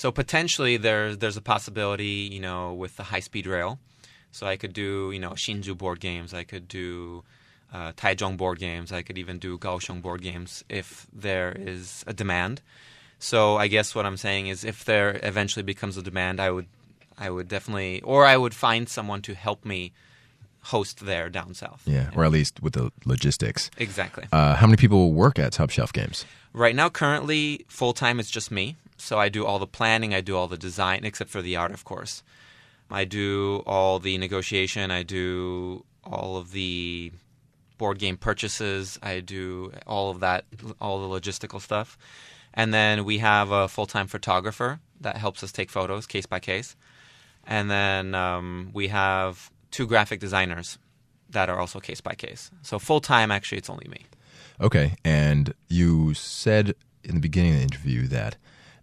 So 0.00 0.10
potentially 0.10 0.78
there's 0.78 1.18
there's 1.18 1.36
a 1.36 1.42
possibility, 1.42 2.26
you 2.32 2.40
know, 2.40 2.72
with 2.72 2.96
the 2.96 3.02
high 3.02 3.20
speed 3.20 3.46
rail. 3.46 3.78
So 4.32 4.46
I 4.46 4.56
could 4.56 4.72
do, 4.72 5.10
you 5.12 5.20
know, 5.20 5.32
Hsinchu 5.32 5.76
board 5.76 6.00
games. 6.00 6.32
I 6.32 6.42
could 6.42 6.66
do 6.68 7.22
uh, 7.70 7.92
Taichung 7.92 8.38
board 8.38 8.58
games. 8.58 8.92
I 8.92 9.02
could 9.02 9.18
even 9.18 9.38
do 9.38 9.58
Kaohsiung 9.58 10.00
board 10.00 10.22
games 10.22 10.64
if 10.70 11.06
there 11.12 11.52
is 11.52 12.02
a 12.06 12.14
demand. 12.14 12.62
So 13.18 13.58
I 13.58 13.66
guess 13.68 13.94
what 13.94 14.06
I'm 14.06 14.16
saying 14.16 14.46
is, 14.46 14.64
if 14.64 14.86
there 14.86 15.20
eventually 15.22 15.64
becomes 15.64 15.98
a 15.98 16.02
demand, 16.02 16.40
I 16.40 16.50
would, 16.50 16.68
I 17.18 17.28
would 17.28 17.48
definitely, 17.48 18.00
or 18.00 18.24
I 18.24 18.38
would 18.38 18.54
find 18.54 18.88
someone 18.88 19.20
to 19.28 19.34
help 19.34 19.66
me 19.66 19.92
host 20.62 21.04
there 21.04 21.28
down 21.28 21.52
south. 21.52 21.82
Yeah, 21.84 22.08
or 22.16 22.24
at 22.24 22.32
least 22.32 22.62
with 22.62 22.72
the 22.72 22.90
logistics. 23.04 23.70
Exactly. 23.76 24.24
Uh, 24.32 24.54
how 24.54 24.66
many 24.66 24.78
people 24.78 25.12
work 25.12 25.38
at 25.38 25.52
Top 25.52 25.68
Shelf 25.68 25.92
Games? 25.92 26.24
Right 26.54 26.74
now, 26.74 26.88
currently, 26.88 27.66
full 27.68 27.92
time, 27.92 28.18
it's 28.18 28.30
just 28.30 28.50
me. 28.50 28.76
So 29.00 29.18
I 29.18 29.28
do 29.28 29.44
all 29.46 29.58
the 29.58 29.66
planning, 29.66 30.14
I 30.14 30.20
do 30.20 30.36
all 30.36 30.48
the 30.48 30.58
design, 30.58 31.04
except 31.04 31.30
for 31.30 31.42
the 31.42 31.56
art, 31.56 31.72
of 31.72 31.84
course. 31.84 32.22
I 32.90 33.04
do 33.04 33.62
all 33.66 33.98
the 33.98 34.18
negotiation, 34.18 34.90
I 34.90 35.02
do 35.02 35.84
all 36.04 36.36
of 36.36 36.52
the 36.52 37.12
board 37.78 37.98
game 37.98 38.16
purchases, 38.16 38.98
I 39.02 39.20
do 39.20 39.72
all 39.86 40.10
of 40.10 40.20
that, 40.20 40.44
all 40.80 41.00
the 41.00 41.20
logistical 41.20 41.60
stuff. 41.60 41.96
And 42.52 42.74
then 42.74 43.04
we 43.04 43.18
have 43.18 43.50
a 43.50 43.68
full 43.68 43.86
time 43.86 44.06
photographer 44.06 44.80
that 45.00 45.16
helps 45.16 45.42
us 45.42 45.52
take 45.52 45.70
photos 45.70 46.06
case 46.06 46.26
by 46.26 46.40
case. 46.40 46.76
And 47.46 47.70
then 47.70 48.14
um, 48.14 48.70
we 48.74 48.88
have 48.88 49.50
two 49.70 49.86
graphic 49.86 50.20
designers 50.20 50.78
that 51.30 51.48
are 51.48 51.58
also 51.58 51.80
case 51.80 52.00
by 52.00 52.14
case. 52.14 52.50
So 52.62 52.78
full 52.78 53.00
time, 53.00 53.30
actually, 53.30 53.58
it's 53.58 53.70
only 53.70 53.88
me. 53.88 54.04
Okay. 54.60 54.96
And 55.04 55.54
you 55.68 56.12
said 56.14 56.74
in 57.04 57.14
the 57.14 57.20
beginning 57.20 57.52
of 57.52 57.58
the 57.58 57.64
interview 57.64 58.06
that 58.08 58.36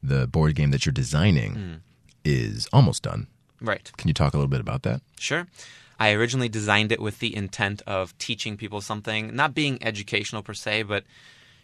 the 0.04 0.27
board 0.27 0.56
game 0.56 0.72
that 0.72 0.86
you're 0.86 0.94
designing 0.94 1.54
Hmm. 1.56 1.74
is 2.24 2.68
almost 2.74 3.04
done. 3.04 3.27
Right. 3.62 3.92
Can 3.98 4.08
you 4.08 4.13
talk 4.13 4.34
a 4.34 4.38
little 4.38 4.50
bit 4.50 4.60
about 4.62 4.84
that? 4.84 5.01
Sure. 5.20 5.48
I 6.00 6.12
originally 6.12 6.50
designed 6.50 6.92
it 6.92 7.01
with 7.01 7.20
the 7.20 7.36
intent 7.36 7.82
of 7.88 8.16
teaching 8.20 8.56
people 8.58 8.82
something, 8.82 9.36
not 9.36 9.56
being 9.56 9.82
educational 9.82 10.44
per 10.44 10.54
se, 10.54 10.84
but 10.84 11.04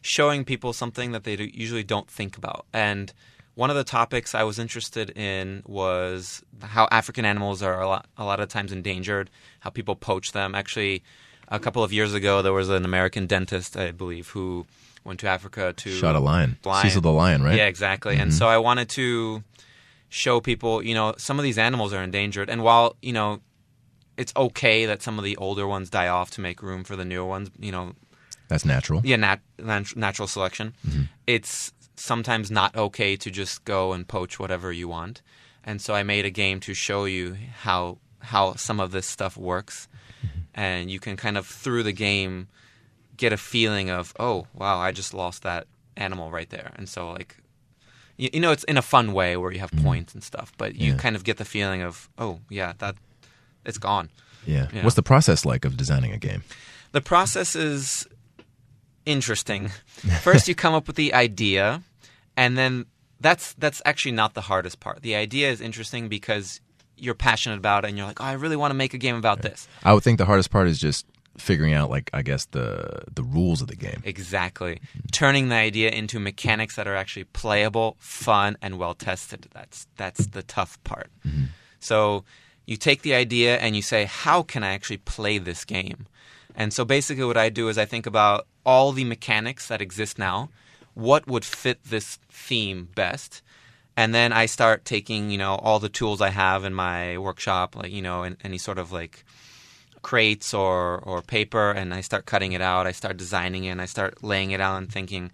showing 0.02 0.44
people 0.44 0.74
something 0.74 1.12
that 1.12 1.24
they 1.24 1.36
usually 1.54 1.84
don't 1.84 2.10
think 2.10 2.36
about. 2.38 2.66
And 2.74 3.13
one 3.56 3.70
of 3.70 3.75
the 3.75 3.84
topics 3.84 4.34
I 4.34 4.44
was 4.44 4.58
interested 4.58 5.12
in 5.12 5.62
was 5.68 6.42
how 6.62 6.88
African 6.92 7.25
animals 7.25 7.62
are 7.62 7.80
a 7.80 7.88
lot, 7.88 8.08
a 8.18 8.24
lot 8.25 8.40
of 8.40 8.50
times 8.50 8.72
endangered, 8.72 9.30
how 9.60 9.70
people 9.70 9.96
poach 9.96 10.32
them. 10.32 10.56
Actually, 10.56 11.04
a 11.50 11.60
couple 11.60 11.84
of 11.84 11.94
years 11.94 12.13
ago, 12.16 12.42
there 12.42 12.54
was 12.54 12.70
an 12.70 12.84
American 12.86 13.28
dentist, 13.28 13.78
I 13.78 13.92
believe, 13.92 14.30
who 14.30 14.66
went 15.03 15.19
to 15.22 15.27
Africa 15.27 15.74
to 15.75 15.91
Shot 15.91 16.15
a 16.15 16.19
lion. 16.19 16.57
Lion. 16.63 16.83
Cecil 16.83 17.01
the 17.01 17.12
lion, 17.12 17.43
right? 17.43 17.55
Yeah, 17.55 17.67
exactly. 17.67 18.15
And 18.15 18.31
mm-hmm. 18.31 18.38
so 18.38 18.48
I 18.48 18.57
wanted 18.57 18.89
to 18.89 19.43
show 20.10 20.39
people, 20.39 20.83
you 20.83 20.93
know, 20.93 21.15
some 21.17 21.39
of 21.39 21.43
these 21.43 21.57
animals 21.57 21.93
are 21.93 22.03
endangered. 22.03 22.50
And 22.50 22.63
while, 22.63 22.95
you 23.01 23.13
know, 23.13 23.41
it's 24.17 24.33
okay 24.36 24.86
that 24.86 25.01
some 25.01 25.17
of 25.17 25.25
the 25.25 25.36
older 25.38 25.67
ones 25.67 25.89
die 25.89 26.07
off 26.07 26.31
to 26.31 26.41
make 26.41 26.62
room 26.62 26.83
for 26.83 26.95
the 26.95 27.05
newer 27.05 27.25
ones, 27.25 27.50
you 27.60 27.72
know, 27.72 27.93
That's 28.48 28.65
natural. 28.65 29.01
yeah, 29.03 29.15
nat- 29.15 29.41
nat- 29.57 29.95
natural 29.95 30.27
selection. 30.27 30.75
Mm-hmm. 30.88 31.03
It's 31.25 31.74
sometimes 31.95 32.51
not 32.51 32.75
okay 32.75 33.15
to 33.15 33.31
just 33.31 33.65
go 33.65 33.93
and 33.93 34.07
poach 34.07 34.39
whatever 34.39 34.72
you 34.72 34.88
want. 34.88 35.22
And 35.63 35.81
so 35.81 35.95
I 35.95 36.03
made 36.03 36.25
a 36.25 36.29
game 36.29 36.60
to 36.62 36.74
show 36.74 37.05
you 37.05 37.38
how 37.62 37.98
how 38.19 38.53
some 38.53 38.79
of 38.79 38.91
this 38.91 39.05
stuff 39.05 39.36
works, 39.36 39.88
mm-hmm. 40.25 40.39
and 40.53 40.91
you 40.91 41.00
can 41.00 41.17
kind 41.17 41.38
of 41.38 41.48
through 41.48 41.83
the 41.83 41.91
game 41.91 42.48
get 43.24 43.32
a 43.34 43.38
feeling 43.38 43.88
of 43.89 44.13
oh 44.20 44.48
wow 44.53 44.77
I 44.88 44.92
just 44.92 45.13
lost 45.13 45.44
that 45.44 45.63
animal 45.96 46.27
right 46.38 46.50
there, 46.50 46.70
and 46.77 46.89
so 46.89 47.00
like 47.18 47.38
you, 48.18 48.30
you 48.34 48.39
know 48.44 48.51
it's 48.51 48.65
in 48.65 48.77
a 48.77 48.82
fun 48.82 49.13
way 49.20 49.38
where 49.38 49.51
you 49.56 49.60
have 49.60 49.72
mm-hmm. 49.72 49.86
points 49.89 50.13
and 50.15 50.24
stuff, 50.24 50.51
but 50.58 50.75
you 50.75 50.92
Yeah. 50.92 50.98
kind 51.06 51.15
of 51.15 51.24
get 51.24 51.38
the 51.38 51.46
feeling 51.46 51.82
of 51.89 52.10
oh 52.18 52.39
yeah 52.50 52.74
that 52.80 52.96
it's 53.65 53.77
gone. 53.80 54.10
Yeah. 54.46 54.68
Yeah. 54.74 54.84
What's 54.84 54.96
the 54.96 55.10
process 55.13 55.46
like 55.46 55.63
of 55.68 55.77
designing 55.77 56.12
a 56.12 56.18
game? 56.18 56.44
The 56.92 57.01
process 57.01 57.56
is 57.56 58.08
interesting. 59.06 59.70
First, 60.22 60.48
you 60.48 60.56
come 60.56 60.74
up 60.74 60.86
with 60.88 60.98
the 60.98 61.13
idea, 61.13 61.82
and 62.36 62.58
then 62.58 62.86
that's 63.20 63.53
that's 63.53 63.82
actually 63.86 64.15
not 64.15 64.34
the 64.34 64.42
hardest 64.42 64.80
part. 64.80 65.01
The 65.01 65.15
idea 65.15 65.51
is 65.51 65.62
interesting 65.62 66.10
because 66.10 66.60
you're 66.98 67.15
passionate 67.15 67.58
about 67.58 67.86
it, 67.86 67.89
and 67.89 67.98
you're 67.98 68.08
like, 68.08 68.22
oh, 68.22 68.25
I 68.25 68.34
really 68.34 68.58
want 68.58 68.72
to 68.72 68.75
make 68.84 68.94
a 68.94 69.00
game 69.00 69.15
about 69.15 69.42
this. 69.42 69.68
I 69.84 69.94
would 69.94 70.03
think 70.03 70.18
the 70.18 70.25
hardest 70.25 70.51
part 70.51 70.68
is 70.68 70.77
just 70.77 71.06
figuring 71.38 71.74
out, 71.74 71.90
like, 71.90 72.10
I 72.13 72.22
guess 72.22 72.46
the 72.46 73.04
the 73.13 73.24
rules 73.24 73.62
of 73.62 73.68
the 73.68 73.75
game. 73.75 74.02
Exactly, 74.04 74.80
turning 75.12 75.50
the 75.50 75.56
idea 75.56 75.90
into 75.90 76.20
mechanics 76.20 76.75
that 76.75 76.88
are 76.88 76.96
actually 76.96 77.25
playable, 77.25 77.96
fun, 78.00 78.58
and 78.62 78.78
well 78.78 78.94
tested. 78.94 79.48
That's 79.54 79.88
that's 79.98 80.28
the 80.28 80.44
tough 80.44 80.84
part. 80.84 81.10
Mm-hmm. 81.25 81.46
So 81.80 82.24
you 82.66 82.78
take 82.78 83.02
the 83.02 83.13
idea 83.13 83.58
and 83.58 83.75
you 83.75 83.82
say, 83.82 84.06
how 84.06 84.42
can 84.44 84.63
I 84.63 84.74
actually 84.74 84.98
play 84.98 85.38
this 85.38 85.66
game? 85.66 86.08
And 86.56 86.72
so 86.72 86.86
basically, 86.86 87.25
what 87.25 87.38
I 87.38 87.50
do 87.50 87.68
is 87.68 87.78
I 87.78 87.86
think 87.86 88.06
about 88.06 88.48
all 88.66 88.92
the 88.92 89.04
mechanics 89.04 89.68
that 89.68 89.82
exist 89.82 90.18
now. 90.20 90.50
What 90.94 91.28
would 91.28 91.44
fit 91.44 91.84
this 91.84 92.20
theme 92.30 92.90
best? 92.96 93.42
And 93.98 94.13
then 94.13 94.32
I 94.32 94.46
start 94.46 94.86
taking, 94.86 95.30
you 95.30 95.38
know, 95.38 95.56
all 95.56 95.80
the 95.80 95.90
tools 95.90 96.22
I 96.22 96.30
have 96.30 96.63
in 96.63 96.74
my 96.74 97.18
workshop, 97.18 97.75
like, 97.75 97.92
you 97.92 98.02
know, 98.02 98.24
any 98.44 98.58
sort 98.58 98.78
of 98.78 98.92
like 98.92 99.25
crates 100.03 100.53
or, 100.53 101.00
or 101.00 101.24
paper, 101.24 101.72
and 101.72 101.93
I 101.93 102.01
start 102.01 102.27
cutting 102.27 102.51
it 102.51 102.62
out. 102.62 102.86
I 102.86 102.91
start 102.91 103.17
designing 103.17 103.63
it, 103.63 103.69
and 103.69 103.81
I 103.81 103.86
start 103.86 104.24
laying 104.24 104.51
it 104.51 104.62
out 104.62 104.77
and 104.77 104.91
thinking, 104.91 105.31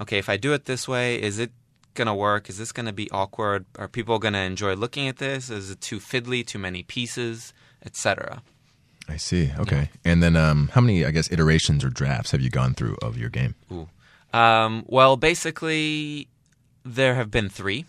okay, 0.00 0.18
if 0.18 0.28
I 0.28 0.36
do 0.36 0.52
it 0.52 0.64
this 0.64 0.88
way, 0.88 1.22
is 1.22 1.38
it 1.38 1.52
going 1.94 2.06
to 2.06 2.14
work? 2.14 2.48
Is 2.48 2.58
this 2.58 2.72
going 2.72 2.86
to 2.86 2.92
be 2.92 3.08
awkward? 3.10 3.64
Are 3.78 3.86
people 3.86 4.18
going 4.18 4.34
to 4.34 4.40
enjoy 4.40 4.74
looking 4.74 5.06
at 5.06 5.18
this? 5.18 5.50
Is 5.50 5.70
it 5.70 5.80
too 5.80 6.00
fiddly, 6.00 6.44
too 6.44 6.58
many 6.58 6.82
pieces, 6.82 7.54
etc.? 7.84 8.42
I 9.08 9.16
see. 9.16 9.52
Okay. 9.56 9.90
And 10.04 10.22
then, 10.22 10.34
um, 10.34 10.70
how 10.72 10.80
many, 10.80 11.04
I 11.04 11.12
guess, 11.12 11.30
iterations 11.30 11.84
or 11.84 11.90
drafts 11.90 12.32
have 12.32 12.40
you 12.40 12.50
gone 12.50 12.74
through 12.74 12.96
of 13.02 13.16
your 13.16 13.30
game? 13.30 13.54
Ooh. 13.70 13.88
Um, 14.36 14.84
well, 14.88 15.16
basically, 15.16 16.28
there 16.84 17.14
have 17.14 17.30
been 17.30 17.48
three. 17.48 17.84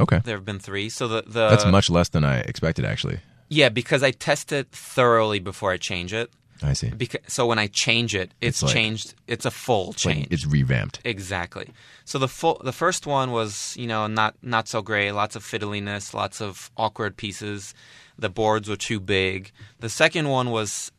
Okay. 0.00 0.20
There 0.24 0.36
have 0.36 0.44
been 0.44 0.58
three. 0.58 0.88
So 0.88 1.08
the, 1.08 1.22
the 1.22 1.48
That's 1.48 1.66
much 1.66 1.90
less 1.90 2.08
than 2.08 2.24
I 2.24 2.38
expected, 2.38 2.84
actually. 2.84 3.20
Yeah, 3.48 3.68
because 3.68 4.02
I 4.02 4.10
test 4.10 4.52
it 4.52 4.68
thoroughly 4.70 5.38
before 5.38 5.70
I 5.72 5.76
change 5.76 6.12
it. 6.12 6.30
I 6.62 6.72
see. 6.72 6.88
Because 6.88 7.20
so 7.28 7.46
when 7.46 7.58
I 7.58 7.66
change 7.66 8.14
it, 8.14 8.32
it's, 8.40 8.58
It's 8.58 8.62
like- 8.62 8.72
changed. 8.72 9.14
It's 9.26 9.44
a 9.44 9.50
full 9.50 9.88
Like, 9.88 9.96
change. 9.96 10.28
it's 10.30 10.46
revamped. 10.46 11.00
Exactly. 11.04 11.68
So 12.06 12.18
the 12.18 12.28
full, 12.28 12.60
the 12.64 12.72
first 12.72 13.06
one 13.06 13.30
was, 13.30 13.76
you 13.76 13.86
know, 13.86 14.06
not 14.06 14.36
not 14.42 14.66
so 14.66 14.80
great. 14.80 15.12
Lots 15.12 15.36
of 15.36 15.44
fiddliness, 15.44 16.14
lots 16.14 16.40
of 16.40 16.70
awkward 16.76 17.16
pieces. 17.18 17.74
The 18.18 18.30
boards 18.30 18.68
were 18.70 18.76
too 18.76 19.00
big. 19.00 19.52
The 19.80 19.90
second 19.90 20.28
one 20.30 20.50
was 20.50 20.90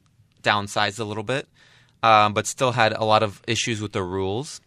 downsized 0.43 0.99
a 0.99 1.03
little 1.03 1.23
bit, 1.23 1.47
um, 2.03 2.33
but 2.33 2.45
still 2.45 2.73
had 2.73 2.93
a 2.93 3.03
lot 3.03 3.23
of 3.23 3.41
issues 3.47 3.81
with 3.81 3.93
the 3.93 4.03
rules. 4.03 4.61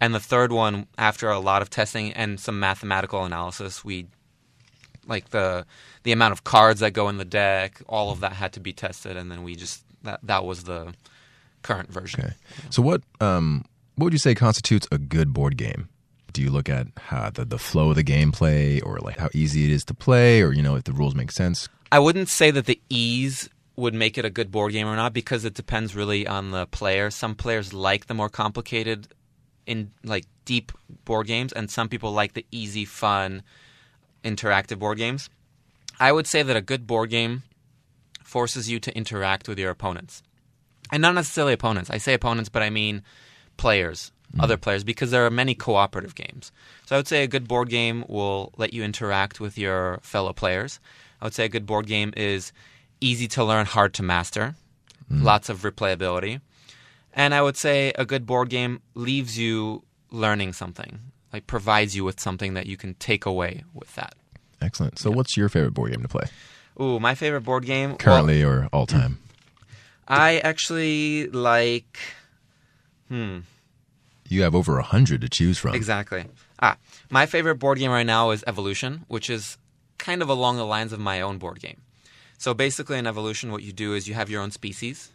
And 0.00 0.14
the 0.14 0.20
third 0.20 0.52
one, 0.52 0.86
after 0.96 1.28
a 1.28 1.40
lot 1.40 1.62
of 1.62 1.68
testing 1.70 2.12
and 2.12 2.38
some 2.38 2.60
mathematical 2.60 3.24
analysis, 3.24 3.84
we 3.84 4.06
like 5.08 5.30
the 5.30 5.66
the 6.08 6.12
amount 6.12 6.32
of 6.32 6.42
cards 6.42 6.80
that 6.80 6.94
go 6.94 7.10
in 7.10 7.18
the 7.18 7.24
deck, 7.26 7.82
all 7.86 8.10
of 8.10 8.20
that 8.20 8.32
had 8.32 8.54
to 8.54 8.60
be 8.60 8.72
tested, 8.72 9.14
and 9.14 9.30
then 9.30 9.42
we 9.42 9.54
just 9.54 9.84
that 10.04 10.18
that 10.22 10.42
was 10.42 10.64
the 10.64 10.94
current 11.60 11.92
version. 11.92 12.24
Okay. 12.24 12.32
So 12.70 12.80
what 12.80 13.02
um 13.20 13.66
what 13.96 14.04
would 14.04 14.14
you 14.14 14.18
say 14.18 14.34
constitutes 14.34 14.88
a 14.90 14.96
good 14.96 15.34
board 15.34 15.58
game? 15.58 15.90
Do 16.32 16.40
you 16.40 16.48
look 16.48 16.70
at 16.70 16.86
how 16.96 17.28
the, 17.28 17.44
the 17.44 17.58
flow 17.58 17.90
of 17.90 17.96
the 17.96 18.04
gameplay 18.04 18.82
or 18.82 19.00
like 19.00 19.18
how 19.18 19.28
easy 19.34 19.66
it 19.66 19.70
is 19.70 19.84
to 19.84 19.92
play 19.92 20.40
or 20.40 20.50
you 20.50 20.62
know 20.62 20.76
if 20.76 20.84
the 20.84 20.94
rules 20.94 21.14
make 21.14 21.30
sense? 21.30 21.68
I 21.92 21.98
wouldn't 21.98 22.30
say 22.30 22.50
that 22.52 22.64
the 22.64 22.80
ease 22.88 23.50
would 23.76 23.92
make 23.92 24.16
it 24.16 24.24
a 24.24 24.30
good 24.30 24.50
board 24.50 24.72
game 24.72 24.86
or 24.86 24.96
not 24.96 25.12
because 25.12 25.44
it 25.44 25.52
depends 25.52 25.94
really 25.94 26.26
on 26.26 26.52
the 26.52 26.66
player. 26.68 27.10
Some 27.10 27.34
players 27.34 27.74
like 27.74 28.06
the 28.06 28.14
more 28.14 28.30
complicated 28.30 29.08
in 29.66 29.90
like 30.04 30.24
deep 30.46 30.72
board 31.04 31.26
games 31.26 31.52
and 31.52 31.70
some 31.70 31.90
people 31.90 32.12
like 32.12 32.32
the 32.32 32.46
easy 32.50 32.86
fun 32.86 33.42
interactive 34.24 34.78
board 34.78 34.96
games. 34.96 35.28
I 36.00 36.12
would 36.12 36.26
say 36.26 36.42
that 36.42 36.56
a 36.56 36.60
good 36.60 36.86
board 36.86 37.10
game 37.10 37.42
forces 38.22 38.70
you 38.70 38.78
to 38.80 38.96
interact 38.96 39.48
with 39.48 39.58
your 39.58 39.70
opponents. 39.70 40.22
And 40.92 41.02
not 41.02 41.14
necessarily 41.14 41.52
opponents. 41.52 41.90
I 41.90 41.98
say 41.98 42.14
opponents 42.14 42.48
but 42.48 42.62
I 42.62 42.70
mean 42.70 43.02
players, 43.56 44.12
hmm. 44.32 44.40
other 44.40 44.56
players 44.56 44.84
because 44.84 45.10
there 45.10 45.26
are 45.26 45.30
many 45.30 45.54
cooperative 45.54 46.14
games. 46.14 46.52
So 46.86 46.96
I 46.96 46.98
would 46.98 47.08
say 47.08 47.22
a 47.22 47.28
good 47.28 47.48
board 47.48 47.68
game 47.68 48.04
will 48.08 48.52
let 48.56 48.72
you 48.72 48.82
interact 48.84 49.40
with 49.40 49.58
your 49.58 49.98
fellow 50.02 50.32
players. 50.32 50.80
I 51.20 51.26
would 51.26 51.34
say 51.34 51.44
a 51.44 51.48
good 51.48 51.66
board 51.66 51.86
game 51.86 52.12
is 52.16 52.52
easy 53.00 53.28
to 53.28 53.44
learn, 53.44 53.66
hard 53.66 53.94
to 53.94 54.02
master, 54.02 54.54
hmm. 55.08 55.22
lots 55.22 55.48
of 55.48 55.62
replayability. 55.62 56.40
And 57.12 57.34
I 57.34 57.42
would 57.42 57.56
say 57.56 57.92
a 57.96 58.04
good 58.04 58.26
board 58.26 58.48
game 58.48 58.80
leaves 58.94 59.38
you 59.38 59.82
learning 60.10 60.52
something, 60.52 61.00
like 61.32 61.46
provides 61.46 61.96
you 61.96 62.04
with 62.04 62.20
something 62.20 62.54
that 62.54 62.66
you 62.66 62.76
can 62.76 62.94
take 62.94 63.26
away 63.26 63.64
with 63.74 63.94
that. 63.96 64.14
Excellent. 64.60 64.98
So 64.98 65.10
what's 65.10 65.36
your 65.36 65.48
favorite 65.48 65.74
board 65.74 65.92
game 65.92 66.02
to 66.02 66.08
play? 66.08 66.24
Ooh, 66.80 67.00
my 67.00 67.14
favorite 67.14 67.42
board 67.42 67.64
game. 67.64 67.90
well, 67.90 67.98
Currently 67.98 68.42
or 68.42 68.68
all 68.72 68.86
time? 68.86 69.18
I 70.06 70.38
actually 70.38 71.28
like. 71.28 71.98
Hmm. 73.08 73.40
You 74.28 74.42
have 74.42 74.54
over 74.54 74.78
a 74.78 74.82
hundred 74.82 75.22
to 75.22 75.28
choose 75.28 75.58
from. 75.58 75.74
Exactly. 75.74 76.26
Ah, 76.60 76.76
my 77.10 77.24
favorite 77.26 77.56
board 77.56 77.78
game 77.78 77.90
right 77.90 78.06
now 78.06 78.30
is 78.30 78.44
Evolution, 78.46 79.04
which 79.08 79.30
is 79.30 79.56
kind 79.96 80.22
of 80.22 80.28
along 80.28 80.56
the 80.56 80.66
lines 80.66 80.92
of 80.92 81.00
my 81.00 81.20
own 81.20 81.38
board 81.38 81.60
game. 81.60 81.80
So 82.36 82.52
basically, 82.54 82.98
in 82.98 83.06
Evolution, 83.06 83.50
what 83.50 83.62
you 83.62 83.72
do 83.72 83.94
is 83.94 84.06
you 84.06 84.14
have 84.14 84.28
your 84.30 84.42
own 84.42 84.50
species, 84.50 85.10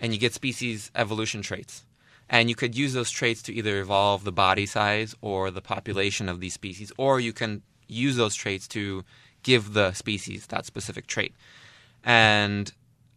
and 0.00 0.12
you 0.12 0.18
get 0.18 0.32
species 0.34 0.90
evolution 0.94 1.42
traits. 1.42 1.84
And 2.28 2.48
you 2.48 2.54
could 2.54 2.74
use 2.74 2.94
those 2.94 3.10
traits 3.10 3.42
to 3.42 3.52
either 3.52 3.80
evolve 3.80 4.24
the 4.24 4.32
body 4.32 4.64
size 4.66 5.14
or 5.20 5.50
the 5.50 5.60
population 5.60 6.28
of 6.28 6.40
these 6.40 6.54
species, 6.54 6.90
or 6.96 7.20
you 7.20 7.32
can 7.34 7.62
use 7.94 8.16
those 8.16 8.34
traits 8.34 8.68
to 8.68 9.04
give 9.42 9.72
the 9.72 9.92
species 9.92 10.46
that 10.48 10.66
specific 10.66 11.06
trait. 11.06 11.34
And 12.02 12.72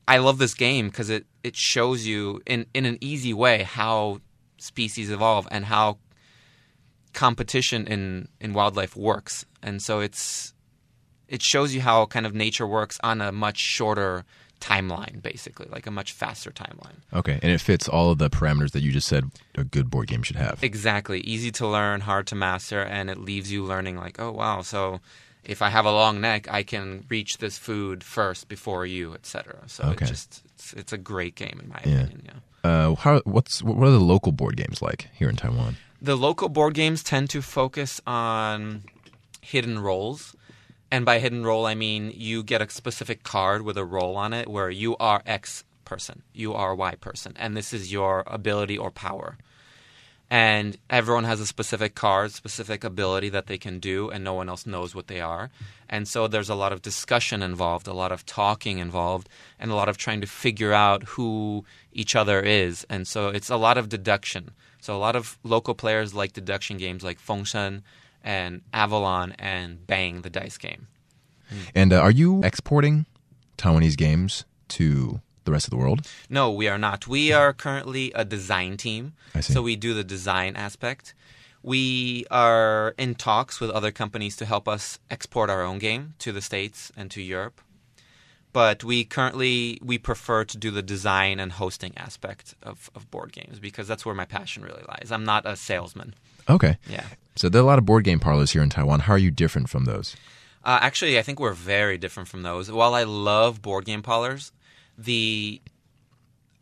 I 0.08 0.18
love 0.18 0.38
this 0.38 0.54
game 0.54 0.88
because 0.88 1.10
it, 1.10 1.26
it 1.44 1.56
shows 1.56 2.06
you 2.06 2.42
in, 2.46 2.66
in 2.74 2.86
an 2.86 2.98
easy 3.02 3.34
way 3.34 3.64
how 3.64 4.22
species 4.58 5.12
evolve 5.12 5.48
and 5.52 5.66
how 5.66 5.98
competition 7.14 7.88
in, 7.88 8.28
in 8.40 8.54
wildlife 8.54 8.96
works. 8.96 9.46
And 9.62 9.82
so 9.82 10.00
it's 10.00 10.54
it 11.28 11.42
shows 11.42 11.74
you 11.74 11.82
how 11.82 12.06
kind 12.06 12.26
of 12.26 12.34
nature 12.34 12.66
works 12.66 12.98
on 13.04 13.20
a 13.20 13.32
much 13.32 13.58
shorter 13.58 14.24
timeline, 14.60 15.22
basically, 15.22 15.68
like 15.70 15.86
a 15.88 15.92
much 15.92 16.12
faster 16.12 16.52
timeline. 16.52 16.98
Okay. 17.14 17.40
And 17.42 17.52
it 17.52 17.62
fits 17.62 17.88
all 17.88 18.10
of 18.12 18.18
the 18.18 18.30
parameters 18.30 18.72
that 18.72 18.82
you 18.82 18.92
just 18.92 19.08
said 19.08 19.32
a 19.56 19.64
good 19.64 19.90
board 19.90 20.08
game 20.08 20.24
should 20.24 20.36
have. 20.36 20.64
Exactly. 20.64 21.20
Easy 21.22 21.52
to 21.52 21.68
learn, 21.68 22.02
hard 22.02 22.28
to 22.28 22.36
master, 22.36 22.82
and 22.82 23.10
it 23.10 23.18
leaves 23.20 23.52
you 23.52 23.64
learning 23.64 23.98
like, 23.98 24.20
oh 24.20 24.32
wow, 24.32 24.62
so 24.62 25.00
if 25.44 25.62
I 25.62 25.70
have 25.70 25.86
a 25.86 25.92
long 25.92 26.20
neck, 26.20 26.48
I 26.52 26.64
can 26.64 27.06
reach 27.08 27.38
this 27.38 27.58
food 27.58 28.04
first 28.04 28.50
before 28.50 28.86
you, 28.86 29.14
etc. 29.14 29.60
So 29.68 29.84
Okay. 29.86 30.06
it 30.06 30.08
just 30.10 30.42
it's, 30.56 30.74
it's 30.74 30.94
a 30.94 30.98
great 30.98 31.36
game 31.36 31.60
in 31.64 31.70
my 31.70 31.80
Yeah. 31.86 32.02
opinion. 32.04 32.22
Yeah. 32.26 32.70
Uh, 32.70 32.96
how 32.96 33.20
what's 33.26 33.64
what 33.64 33.88
are 33.88 33.92
the 33.92 34.00
local 34.00 34.32
board 34.32 34.58
games 34.58 34.82
like 34.82 35.08
here 35.14 35.30
in 35.30 35.36
Taiwan? 35.38 35.78
The 36.02 36.18
local 36.18 36.50
board 36.50 36.74
games 36.74 37.02
tend 37.04 37.30
to 37.30 37.42
focus 37.42 38.02
on 38.06 38.84
hidden 39.42 39.80
roles. 39.80 40.36
And 40.90 41.06
by 41.06 41.20
hidden 41.20 41.44
role, 41.44 41.66
I 41.66 41.76
mean 41.76 42.14
you 42.16 42.44
get 42.44 42.62
a 42.62 42.70
specific 42.70 43.24
card 43.24 43.62
with 43.64 43.78
a 43.78 43.86
role 43.86 44.16
on 44.16 44.34
it 44.34 44.48
where 44.48 44.70
you 44.70 44.96
are 44.98 45.22
X 45.26 45.64
person, 45.86 46.24
you 46.34 46.54
are 46.54 46.76
Y 46.76 46.96
person, 46.96 47.34
and 47.38 47.56
this 47.56 47.74
is 47.74 47.92
your 47.92 48.24
ability 48.28 48.78
or 48.78 48.92
power. 48.92 49.38
And 50.30 50.78
everyone 50.90 51.24
has 51.24 51.40
a 51.40 51.48
specific 51.48 51.96
card, 51.96 52.34
specific 52.34 52.84
ability 52.84 53.30
that 53.30 53.48
they 53.48 53.58
can 53.58 53.80
do, 53.80 54.10
and 54.10 54.24
no 54.24 54.34
one 54.34 54.50
else 54.50 54.66
knows 54.66 54.94
what 54.94 55.08
they 55.08 55.22
are. 55.22 55.50
And 55.88 56.06
so 56.06 56.28
there's 56.28 56.50
a 56.50 56.56
lot 56.56 56.74
of 56.74 56.82
discussion 56.82 57.42
involved, 57.42 57.88
a 57.88 57.94
lot 57.94 58.12
of 58.12 58.26
talking 58.26 58.80
involved, 58.80 59.30
and 59.58 59.72
a 59.72 59.76
lot 59.76 59.88
of 59.88 59.98
trying 59.98 60.20
to 60.20 60.28
figure 60.28 60.74
out 60.74 61.04
who 61.04 61.64
each 61.94 62.14
other 62.14 62.42
is. 62.42 62.86
And 62.90 63.08
so 63.08 63.30
it's 63.30 63.50
a 63.50 63.56
lot 63.56 63.78
of 63.78 63.88
deduction. 63.88 64.52
So 64.82 64.96
a 64.96 65.00
lot 65.00 65.16
of 65.16 65.38
local 65.44 65.74
players 65.74 66.14
like 66.14 66.34
deduction 66.34 66.76
games 66.78 67.04
like 67.04 67.22
Fengshen 67.22 67.84
and 68.28 68.62
Avalon 68.74 69.32
and 69.40 69.88
Bang, 69.88 70.22
the 70.22 70.30
dice 70.30 70.58
game. 70.58 70.88
And 71.74 71.94
uh, 71.94 72.02
are 72.02 72.12
you 72.12 72.44
exporting 72.44 73.06
Taiwanese 73.58 73.96
games 73.96 74.44
to 74.68 75.22
the 75.46 75.52
rest 75.54 75.66
of 75.66 75.72
the 75.72 75.78
world? 75.78 76.06
No, 76.30 76.52
we 76.52 76.68
are 76.68 76.78
not. 76.78 77.08
We 77.08 77.32
are 77.32 77.54
currently 77.54 78.12
a 78.14 78.26
design 78.26 78.76
team. 78.76 79.14
I 79.34 79.40
see. 79.40 79.54
So 79.54 79.62
we 79.62 79.78
do 79.78 79.94
the 79.94 80.04
design 80.04 80.58
aspect. 80.58 81.14
We 81.64 82.26
are 82.30 82.94
in 82.98 83.16
talks 83.16 83.62
with 83.62 83.70
other 83.70 83.94
companies 83.94 84.36
to 84.38 84.46
help 84.46 84.68
us 84.68 85.00
export 85.10 85.50
our 85.50 85.64
own 85.64 85.80
game 85.80 86.16
to 86.20 86.34
the 86.34 86.42
States 86.42 86.92
and 86.98 87.10
to 87.12 87.22
Europe. 87.22 87.62
But 88.52 88.84
we 88.84 89.06
currently 89.06 89.80
we 89.82 89.98
prefer 89.98 90.44
to 90.44 90.58
do 90.58 90.70
the 90.70 90.82
design 90.82 91.40
and 91.40 91.54
hosting 91.54 91.94
aspect 91.96 92.56
of, 92.62 92.90
of 92.94 93.10
board 93.10 93.32
games 93.32 93.60
because 93.60 93.88
that's 93.88 94.06
where 94.06 94.16
my 94.16 94.26
passion 94.26 94.64
really 94.64 94.84
lies. 94.90 95.12
I'm 95.14 95.24
not 95.24 95.46
a 95.46 95.56
salesman. 95.56 96.14
Okay. 96.50 96.78
Yeah. 96.90 97.04
So 97.36 97.50
there 97.50 97.62
are 97.62 97.64
a 97.64 97.68
lot 97.68 97.78
of 97.78 97.86
board 97.86 98.04
game 98.04 98.20
parlors 98.20 98.52
here 98.52 98.64
in 98.64 98.70
Taiwan. 98.70 99.02
How 99.02 99.14
are 99.14 99.18
you 99.18 99.32
different 99.32 99.70
from 99.70 99.86
those? 99.86 100.16
Uh, 100.64 100.80
actually, 100.82 101.18
I 101.18 101.22
think 101.22 101.40
we're 101.40 101.54
very 101.54 101.98
different 101.98 102.28
from 102.28 102.42
those. 102.42 102.72
While 102.72 102.94
I 102.94 103.04
love 103.04 103.62
board 103.62 103.86
game 103.86 104.02
parlors, 104.02 104.52
the 104.98 105.62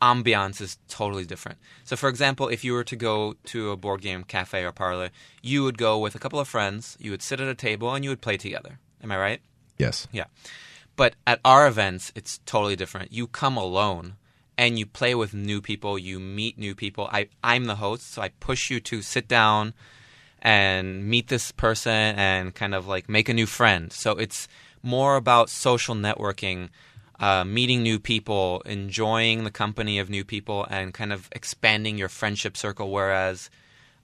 ambiance 0.02 0.60
is 0.60 0.78
totally 0.88 1.24
different. 1.24 1.58
So, 1.84 1.96
for 1.96 2.08
example, 2.08 2.48
if 2.48 2.62
you 2.62 2.74
were 2.74 2.84
to 2.84 2.96
go 2.96 3.36
to 3.46 3.70
a 3.70 3.76
board 3.76 4.02
game 4.02 4.22
cafe 4.24 4.64
or 4.64 4.72
parlor, 4.72 5.10
you 5.42 5.64
would 5.64 5.78
go 5.78 5.98
with 5.98 6.14
a 6.14 6.18
couple 6.18 6.38
of 6.38 6.46
friends, 6.46 6.96
you 7.00 7.10
would 7.10 7.22
sit 7.22 7.40
at 7.40 7.48
a 7.48 7.54
table, 7.54 7.94
and 7.94 8.04
you 8.04 8.10
would 8.10 8.20
play 8.20 8.36
together. 8.36 8.78
Am 9.02 9.10
I 9.10 9.18
right? 9.18 9.40
Yes. 9.78 10.06
Yeah. 10.12 10.26
But 10.94 11.14
at 11.26 11.40
our 11.44 11.66
events, 11.66 12.12
it's 12.14 12.38
totally 12.46 12.76
different. 12.76 13.12
You 13.12 13.26
come 13.26 13.56
alone 13.56 14.16
and 14.58 14.78
you 14.78 14.86
play 14.86 15.14
with 15.14 15.34
new 15.34 15.60
people, 15.60 15.98
you 15.98 16.18
meet 16.18 16.58
new 16.58 16.74
people. 16.74 17.08
I, 17.12 17.28
I'm 17.44 17.64
the 17.64 17.76
host, 17.76 18.12
so 18.12 18.22
I 18.22 18.28
push 18.40 18.70
you 18.70 18.80
to 18.80 19.02
sit 19.02 19.28
down 19.28 19.74
and 20.40 21.06
meet 21.06 21.28
this 21.28 21.52
person 21.52 21.92
and 21.92 22.54
kind 22.54 22.74
of 22.74 22.86
like 22.86 23.08
make 23.08 23.28
a 23.28 23.34
new 23.34 23.46
friend. 23.46 23.92
So 23.92 24.12
it's 24.12 24.48
more 24.82 25.16
about 25.16 25.50
social 25.50 25.94
networking, 25.94 26.68
uh, 27.18 27.44
meeting 27.44 27.82
new 27.82 27.98
people, 27.98 28.62
enjoying 28.64 29.44
the 29.44 29.50
company 29.50 29.98
of 29.98 30.08
new 30.08 30.24
people, 30.24 30.66
and 30.70 30.94
kind 30.94 31.12
of 31.12 31.28
expanding 31.32 31.98
your 31.98 32.08
friendship 32.08 32.56
circle. 32.56 32.90
Whereas 32.90 33.50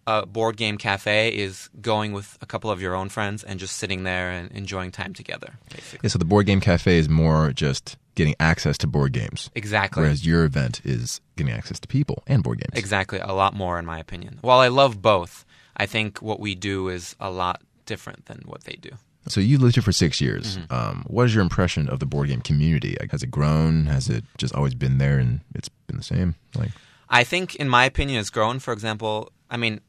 a 0.07 0.27
board 0.27 0.57
game 0.57 0.79
cafe 0.79 1.29
is 1.29 1.71
going 1.81 2.13
with 2.13 2.37
a 2.41 2.47
couple 2.47 2.71
of 2.71 2.83
your 2.83 2.95
own 2.95 3.09
friends 3.09 3.45
and 3.45 3.61
just 3.61 3.77
sitting 3.77 4.03
there 4.03 4.31
and 4.31 4.51
enjoying 4.51 4.91
time 4.91 5.15
together, 5.15 5.55
basically. 5.71 6.01
Yeah, 6.03 6.11
so 6.11 6.19
the 6.19 6.25
board 6.25 6.47
game 6.47 6.61
cafe 6.61 6.99
is 6.99 7.09
more 7.09 7.53
just 7.53 7.97
getting 8.15 8.35
access 8.39 8.77
to 8.79 8.87
board 8.87 9.13
games, 9.13 9.51
Exactly. 9.55 10.03
whereas 10.03 10.27
your 10.27 10.45
event 10.45 10.81
is 10.85 11.21
getting 11.37 11.53
access 11.53 11.81
to 11.81 11.89
people 11.89 12.23
and 12.27 12.43
board 12.43 12.59
games. 12.59 12.79
Exactly, 12.79 13.19
a 13.19 13.33
lot 13.33 13.55
more 13.55 13.79
in 13.79 13.87
my 13.87 13.99
opinion. 13.99 14.39
While 14.43 14.59
I 14.61 14.69
love 14.69 15.01
both, 15.01 15.45
I 15.77 15.87
think 15.87 16.21
what 16.21 16.39
we 16.41 16.55
do 16.55 16.89
is 16.89 17.17
a 17.19 17.31
lot 17.31 17.63
different 17.87 18.27
than 18.27 18.43
what 18.45 18.65
they 18.65 18.75
do. 18.75 18.91
So 19.29 19.41
you 19.41 19.57
lived 19.59 19.77
here 19.77 19.83
for 19.83 19.93
six 19.93 20.21
years. 20.21 20.59
Mm-hmm. 20.59 20.73
Um, 20.75 21.05
what 21.07 21.25
is 21.27 21.35
your 21.35 21.43
impression 21.43 21.89
of 21.89 22.01
the 22.01 22.07
board 22.07 22.29
game 22.29 22.41
community? 22.41 22.97
Like, 23.01 23.13
Has 23.13 23.23
it 23.23 23.31
grown? 23.31 23.87
Has 23.87 24.09
it 24.09 24.25
just 24.37 24.55
always 24.55 24.75
been 24.75 24.99
there 24.99 25.19
and 25.19 25.41
it's 25.55 25.69
been 25.69 25.97
the 25.97 26.03
same? 26.03 26.35
Like, 26.57 26.73
I 27.09 27.23
think, 27.25 27.55
in 27.57 27.69
my 27.69 27.85
opinion, 27.85 28.19
it's 28.19 28.31
grown. 28.31 28.59
For 28.59 28.73
example, 28.73 29.31
I 29.49 29.57
mean, 29.57 29.81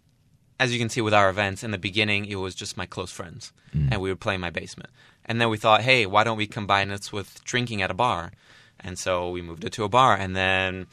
as 0.60 0.72
you 0.72 0.78
can 0.80 0.90
see 0.90 1.02
with 1.02 1.14
our 1.14 1.30
events, 1.30 1.64
in 1.64 1.72
the 1.72 1.78
beginning, 1.80 2.26
it 2.26 2.36
was 2.36 2.54
just 2.54 2.78
my 2.78 2.86
close 2.86 3.12
friends, 3.12 3.52
and 3.74 4.00
we 4.00 4.10
would 4.10 4.20
play 4.20 4.36
in 4.36 4.42
my 4.42 4.52
basement. 4.52 4.90
And 5.26 5.40
then 5.40 5.50
we 5.50 5.58
thought, 5.58 5.82
hey, 5.82 6.06
why 6.06 6.24
don't 6.24 6.38
we 6.38 6.48
combine 6.48 6.90
this 6.90 7.12
with 7.12 7.44
drinking 7.44 7.82
at 7.82 7.92
a 7.92 7.94
bar? 7.94 8.32
And 8.80 9.00
so 9.00 9.30
we 9.30 9.42
moved 9.42 9.64
it 9.64 9.74
to 9.74 9.84
a 9.84 9.90
bar, 9.90 10.16
and 10.16 10.36
then 10.36 10.88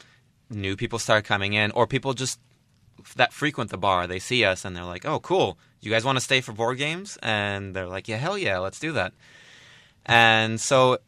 new 0.49 0.75
people 0.75 0.99
started 0.99 1.27
coming 1.27 1.53
in, 1.53 1.71
or 1.71 1.87
people 1.87 2.13
just 2.13 2.39
that 3.15 3.33
frequent 3.33 3.69
the 3.69 3.77
bar. 3.77 4.07
They 4.07 4.19
see 4.19 4.45
us, 4.45 4.63
and 4.63 4.75
they're 4.75 4.83
like, 4.83 5.05
oh, 5.05 5.19
cool. 5.19 5.57
You 5.81 5.91
guys 5.91 6.05
want 6.05 6.17
to 6.17 6.23
stay 6.23 6.41
for 6.41 6.53
board 6.53 6.77
games? 6.77 7.17
And 7.21 7.75
they're 7.75 7.87
like, 7.87 8.07
yeah, 8.07 8.17
hell 8.17 8.37
yeah, 8.37 8.59
let's 8.59 8.79
do 8.79 8.91
that. 8.93 9.13
And 10.05 10.61
so 10.61 10.99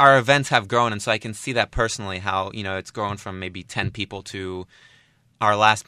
our 0.00 0.18
events 0.18 0.48
have 0.50 0.68
grown, 0.68 0.92
and 0.92 1.02
so 1.02 1.10
I 1.12 1.18
can 1.18 1.34
see 1.34 1.52
that 1.52 1.70
personally 1.70 2.20
how 2.20 2.50
you 2.54 2.62
know 2.62 2.76
it's 2.76 2.90
grown 2.90 3.16
from 3.16 3.38
maybe 3.38 3.62
ten 3.62 3.90
people 3.90 4.22
to 4.24 4.66
our 5.40 5.56
last 5.56 5.86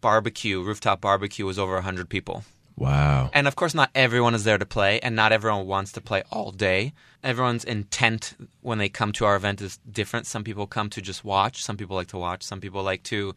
barbecue, 0.00 0.62
rooftop 0.62 1.00
barbecue, 1.00 1.46
was 1.46 1.58
over 1.58 1.80
hundred 1.80 2.08
people. 2.08 2.44
Wow. 2.82 3.30
And 3.32 3.46
of 3.46 3.56
course, 3.56 3.74
not 3.74 3.90
everyone 3.94 4.34
is 4.34 4.44
there 4.44 4.58
to 4.58 4.66
play, 4.66 5.00
and 5.00 5.16
not 5.16 5.32
everyone 5.32 5.66
wants 5.66 5.92
to 5.92 6.00
play 6.00 6.22
all 6.30 6.50
day. 6.50 6.92
Everyone's 7.22 7.64
intent 7.64 8.34
when 8.60 8.78
they 8.78 8.88
come 8.88 9.12
to 9.12 9.24
our 9.24 9.36
event 9.36 9.60
is 9.62 9.78
different. 9.90 10.26
Some 10.26 10.44
people 10.44 10.66
come 10.66 10.90
to 10.90 11.00
just 11.00 11.24
watch. 11.24 11.62
Some 11.62 11.76
people 11.76 11.96
like 11.96 12.08
to 12.08 12.18
watch. 12.18 12.42
Some 12.42 12.60
people 12.60 12.82
like 12.82 13.02
to 13.04 13.34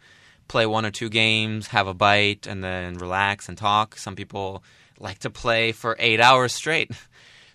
play 0.47 0.65
one 0.65 0.85
or 0.85 0.91
two 0.91 1.09
games, 1.09 1.67
have 1.67 1.87
a 1.87 1.93
bite, 1.93 2.47
and 2.47 2.63
then 2.63 2.95
relax 2.97 3.47
and 3.47 3.57
talk. 3.57 3.97
Some 3.97 4.15
people 4.15 4.63
like 4.99 5.19
to 5.19 5.29
play 5.29 5.71
for 5.71 5.95
eight 5.99 6.19
hours 6.19 6.53
straight. 6.53 6.91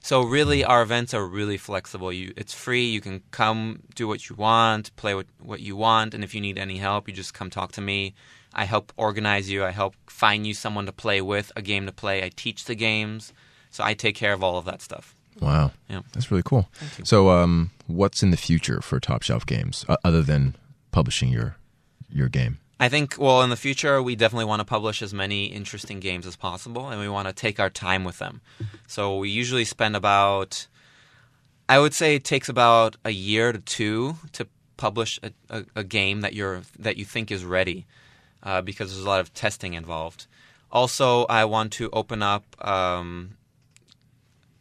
So 0.02 0.22
really, 0.22 0.62
hmm. 0.62 0.70
our 0.70 0.80
events 0.80 1.12
are 1.12 1.26
really 1.26 1.58
flexible. 1.58 2.10
You, 2.10 2.32
it's 2.36 2.54
free. 2.54 2.86
You 2.86 3.02
can 3.02 3.22
come, 3.30 3.82
do 3.94 4.08
what 4.08 4.28
you 4.28 4.34
want, 4.36 4.96
play 4.96 5.14
what, 5.14 5.26
what 5.42 5.60
you 5.60 5.76
want, 5.76 6.14
and 6.14 6.24
if 6.24 6.34
you 6.34 6.40
need 6.40 6.58
any 6.58 6.78
help, 6.78 7.06
you 7.06 7.14
just 7.14 7.34
come 7.34 7.50
talk 7.50 7.72
to 7.72 7.80
me. 7.82 8.14
I 8.54 8.64
help 8.64 8.92
organize 8.96 9.50
you. 9.50 9.64
I 9.64 9.70
help 9.70 9.94
find 10.06 10.46
you 10.46 10.54
someone 10.54 10.86
to 10.86 10.92
play 10.92 11.20
with, 11.20 11.52
a 11.56 11.62
game 11.62 11.86
to 11.86 11.92
play. 11.92 12.22
I 12.22 12.30
teach 12.34 12.64
the 12.64 12.74
games, 12.74 13.32
so 13.70 13.84
I 13.84 13.94
take 13.94 14.16
care 14.16 14.32
of 14.32 14.42
all 14.42 14.58
of 14.58 14.64
that 14.64 14.82
stuff. 14.82 15.14
Wow. 15.40 15.72
Yeah. 15.88 16.00
That's 16.12 16.30
really 16.30 16.42
cool. 16.44 16.68
So, 17.04 17.30
um, 17.30 17.70
what's 17.86 18.22
in 18.22 18.30
the 18.30 18.36
future 18.36 18.80
for 18.80 19.00
Top 19.00 19.22
Shelf 19.22 19.46
Games 19.46 19.84
uh, 19.88 19.96
other 20.04 20.22
than 20.22 20.56
publishing 20.90 21.30
your 21.30 21.56
your 22.12 22.28
game? 22.28 22.58
I 22.80 22.88
think, 22.88 23.16
well, 23.18 23.42
in 23.42 23.50
the 23.50 23.56
future, 23.56 24.02
we 24.02 24.16
definitely 24.16 24.46
want 24.46 24.60
to 24.60 24.64
publish 24.64 25.02
as 25.02 25.12
many 25.12 25.44
interesting 25.44 26.00
games 26.00 26.26
as 26.26 26.34
possible, 26.34 26.88
and 26.88 26.98
we 26.98 27.10
want 27.10 27.28
to 27.28 27.34
take 27.34 27.60
our 27.60 27.68
time 27.68 28.04
with 28.04 28.18
them. 28.18 28.40
So 28.86 29.18
we 29.18 29.28
usually 29.28 29.66
spend 29.66 29.94
about, 29.94 30.66
I 31.68 31.78
would 31.78 31.92
say, 31.92 32.14
it 32.14 32.24
takes 32.24 32.48
about 32.48 32.96
a 33.04 33.10
year 33.10 33.52
to 33.52 33.58
two 33.58 34.16
to 34.32 34.46
publish 34.78 35.20
a, 35.22 35.30
a, 35.50 35.64
a 35.76 35.84
game 35.84 36.22
that 36.22 36.32
you're 36.32 36.62
that 36.78 36.96
you 36.96 37.04
think 37.04 37.30
is 37.30 37.44
ready, 37.44 37.86
uh, 38.42 38.60
because 38.62 38.90
there's 38.90 39.04
a 39.04 39.08
lot 39.08 39.20
of 39.20 39.32
testing 39.34 39.74
involved. 39.74 40.26
Also, 40.72 41.24
I 41.24 41.44
want 41.44 41.72
to 41.74 41.90
open 41.90 42.22
up 42.22 42.44
um, 42.66 43.36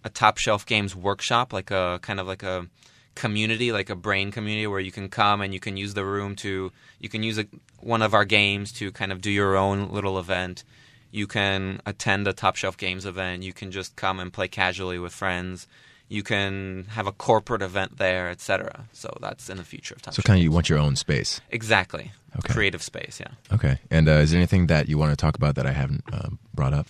a 0.04 0.10
top 0.10 0.38
shelf 0.38 0.66
games 0.66 0.96
workshop, 0.96 1.54
like 1.54 1.72
a 1.72 2.00
kind 2.02 2.20
of 2.20 2.28
like 2.28 2.44
a 2.44 2.68
community, 3.16 3.72
like 3.72 3.90
a 3.90 3.96
brain 3.96 4.32
community, 4.32 4.66
where 4.66 4.80
you 4.80 4.92
can 4.92 5.10
come 5.10 5.42
and 5.42 5.54
you 5.54 5.60
can 5.60 5.78
use 5.78 5.94
the 5.94 6.06
room 6.06 6.36
to 6.38 6.72
you 7.00 7.10
can 7.10 7.22
use 7.22 7.38
a, 7.38 7.46
one 7.80 8.02
of 8.02 8.14
our 8.14 8.26
games 8.26 8.72
to 8.74 8.92
kind 8.92 9.12
of 9.12 9.22
do 9.22 9.30
your 9.30 9.56
own 9.56 9.90
little 9.92 10.18
event. 10.18 10.64
You 11.12 11.28
can 11.28 11.82
attend 11.86 12.28
a 12.28 12.34
top 12.34 12.56
shelf 12.56 12.78
games 12.78 13.06
event. 13.06 13.44
You 13.44 13.54
can 13.54 13.72
just 13.72 13.96
come 13.96 14.20
and 14.20 14.34
play 14.34 14.48
casually 14.48 15.00
with 15.00 15.14
friends. 15.14 15.68
You 16.10 16.24
can 16.24 16.88
have 16.90 17.06
a 17.08 17.12
corporate 17.12 17.62
event 17.62 17.98
there, 17.98 18.30
etc. 18.30 18.86
So 18.94 19.16
that's 19.22 19.50
in 19.50 19.58
the 19.58 19.64
future 19.64 19.94
of 19.96 20.02
time. 20.02 20.14
So, 20.14 20.22
kind 20.24 20.40
of, 20.40 20.44
you 20.44 20.52
want 20.52 20.68
your 20.68 20.80
own 20.80 20.96
space. 20.96 21.40
exactly 21.52 22.12
Okay. 22.38 22.54
creative 22.54 22.84
space. 22.84 23.20
Yeah. 23.20 23.32
Okay. 23.56 23.80
And 23.90 24.08
uh, 24.10 24.14
is 24.24 24.32
there 24.32 24.38
anything 24.40 24.68
that 24.68 24.88
you 24.90 24.98
want 24.98 25.12
to 25.12 25.16
talk 25.16 25.36
about 25.36 25.56
that 25.56 25.66
I 25.66 25.72
haven't 25.72 26.04
um, 26.12 26.40
brought 26.54 26.74
up? 26.74 26.88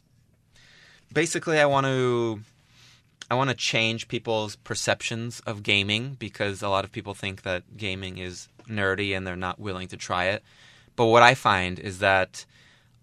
basically 1.14 1.60
I 1.60 1.66
want 1.66 1.86
to 1.88 2.42
I 3.32 3.36
want 3.36 3.50
to 3.50 3.56
change 3.56 4.08
people's 4.08 4.56
perceptions 4.58 5.40
of 5.42 5.62
gaming 5.64 6.16
because 6.20 6.62
a 6.62 6.70
lot 6.70 6.84
of 6.86 6.92
people 6.92 7.14
think 7.14 7.44
that 7.44 7.78
gaming 7.78 8.18
is 8.18 8.48
nerdy 8.68 9.16
and 9.16 9.26
they're 9.26 9.36
not 9.36 9.60
willing 9.60 9.88
to 9.90 9.98
try 9.98 10.26
it. 10.26 10.44
But 10.96 11.06
what 11.08 11.22
I 11.24 11.36
find 11.36 11.80
is 11.80 12.00
that 12.00 12.46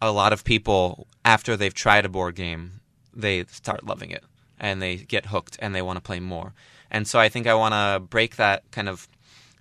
a 0.02 0.11
lot 0.12 0.33
of 0.33 0.44
people 0.44 1.07
after 1.24 1.57
they've 1.57 1.74
tried 1.74 2.05
a 2.05 2.09
board 2.09 2.35
game, 2.35 2.81
they 3.14 3.44
start 3.44 3.85
loving 3.85 4.11
it 4.11 4.24
and 4.59 4.81
they 4.81 4.97
get 4.97 5.27
hooked 5.27 5.57
and 5.61 5.75
they 5.75 5.83
want 5.83 5.97
to 5.97 6.03
play 6.03 6.21
more. 6.21 6.53
And 6.90 7.07
so 7.07 7.19
I 7.19 7.29
think 7.29 7.47
I 7.47 7.55
want 7.55 7.75
to 7.75 8.01
break 8.01 8.37
that 8.37 8.71
kind 8.71 8.88
of 8.88 9.09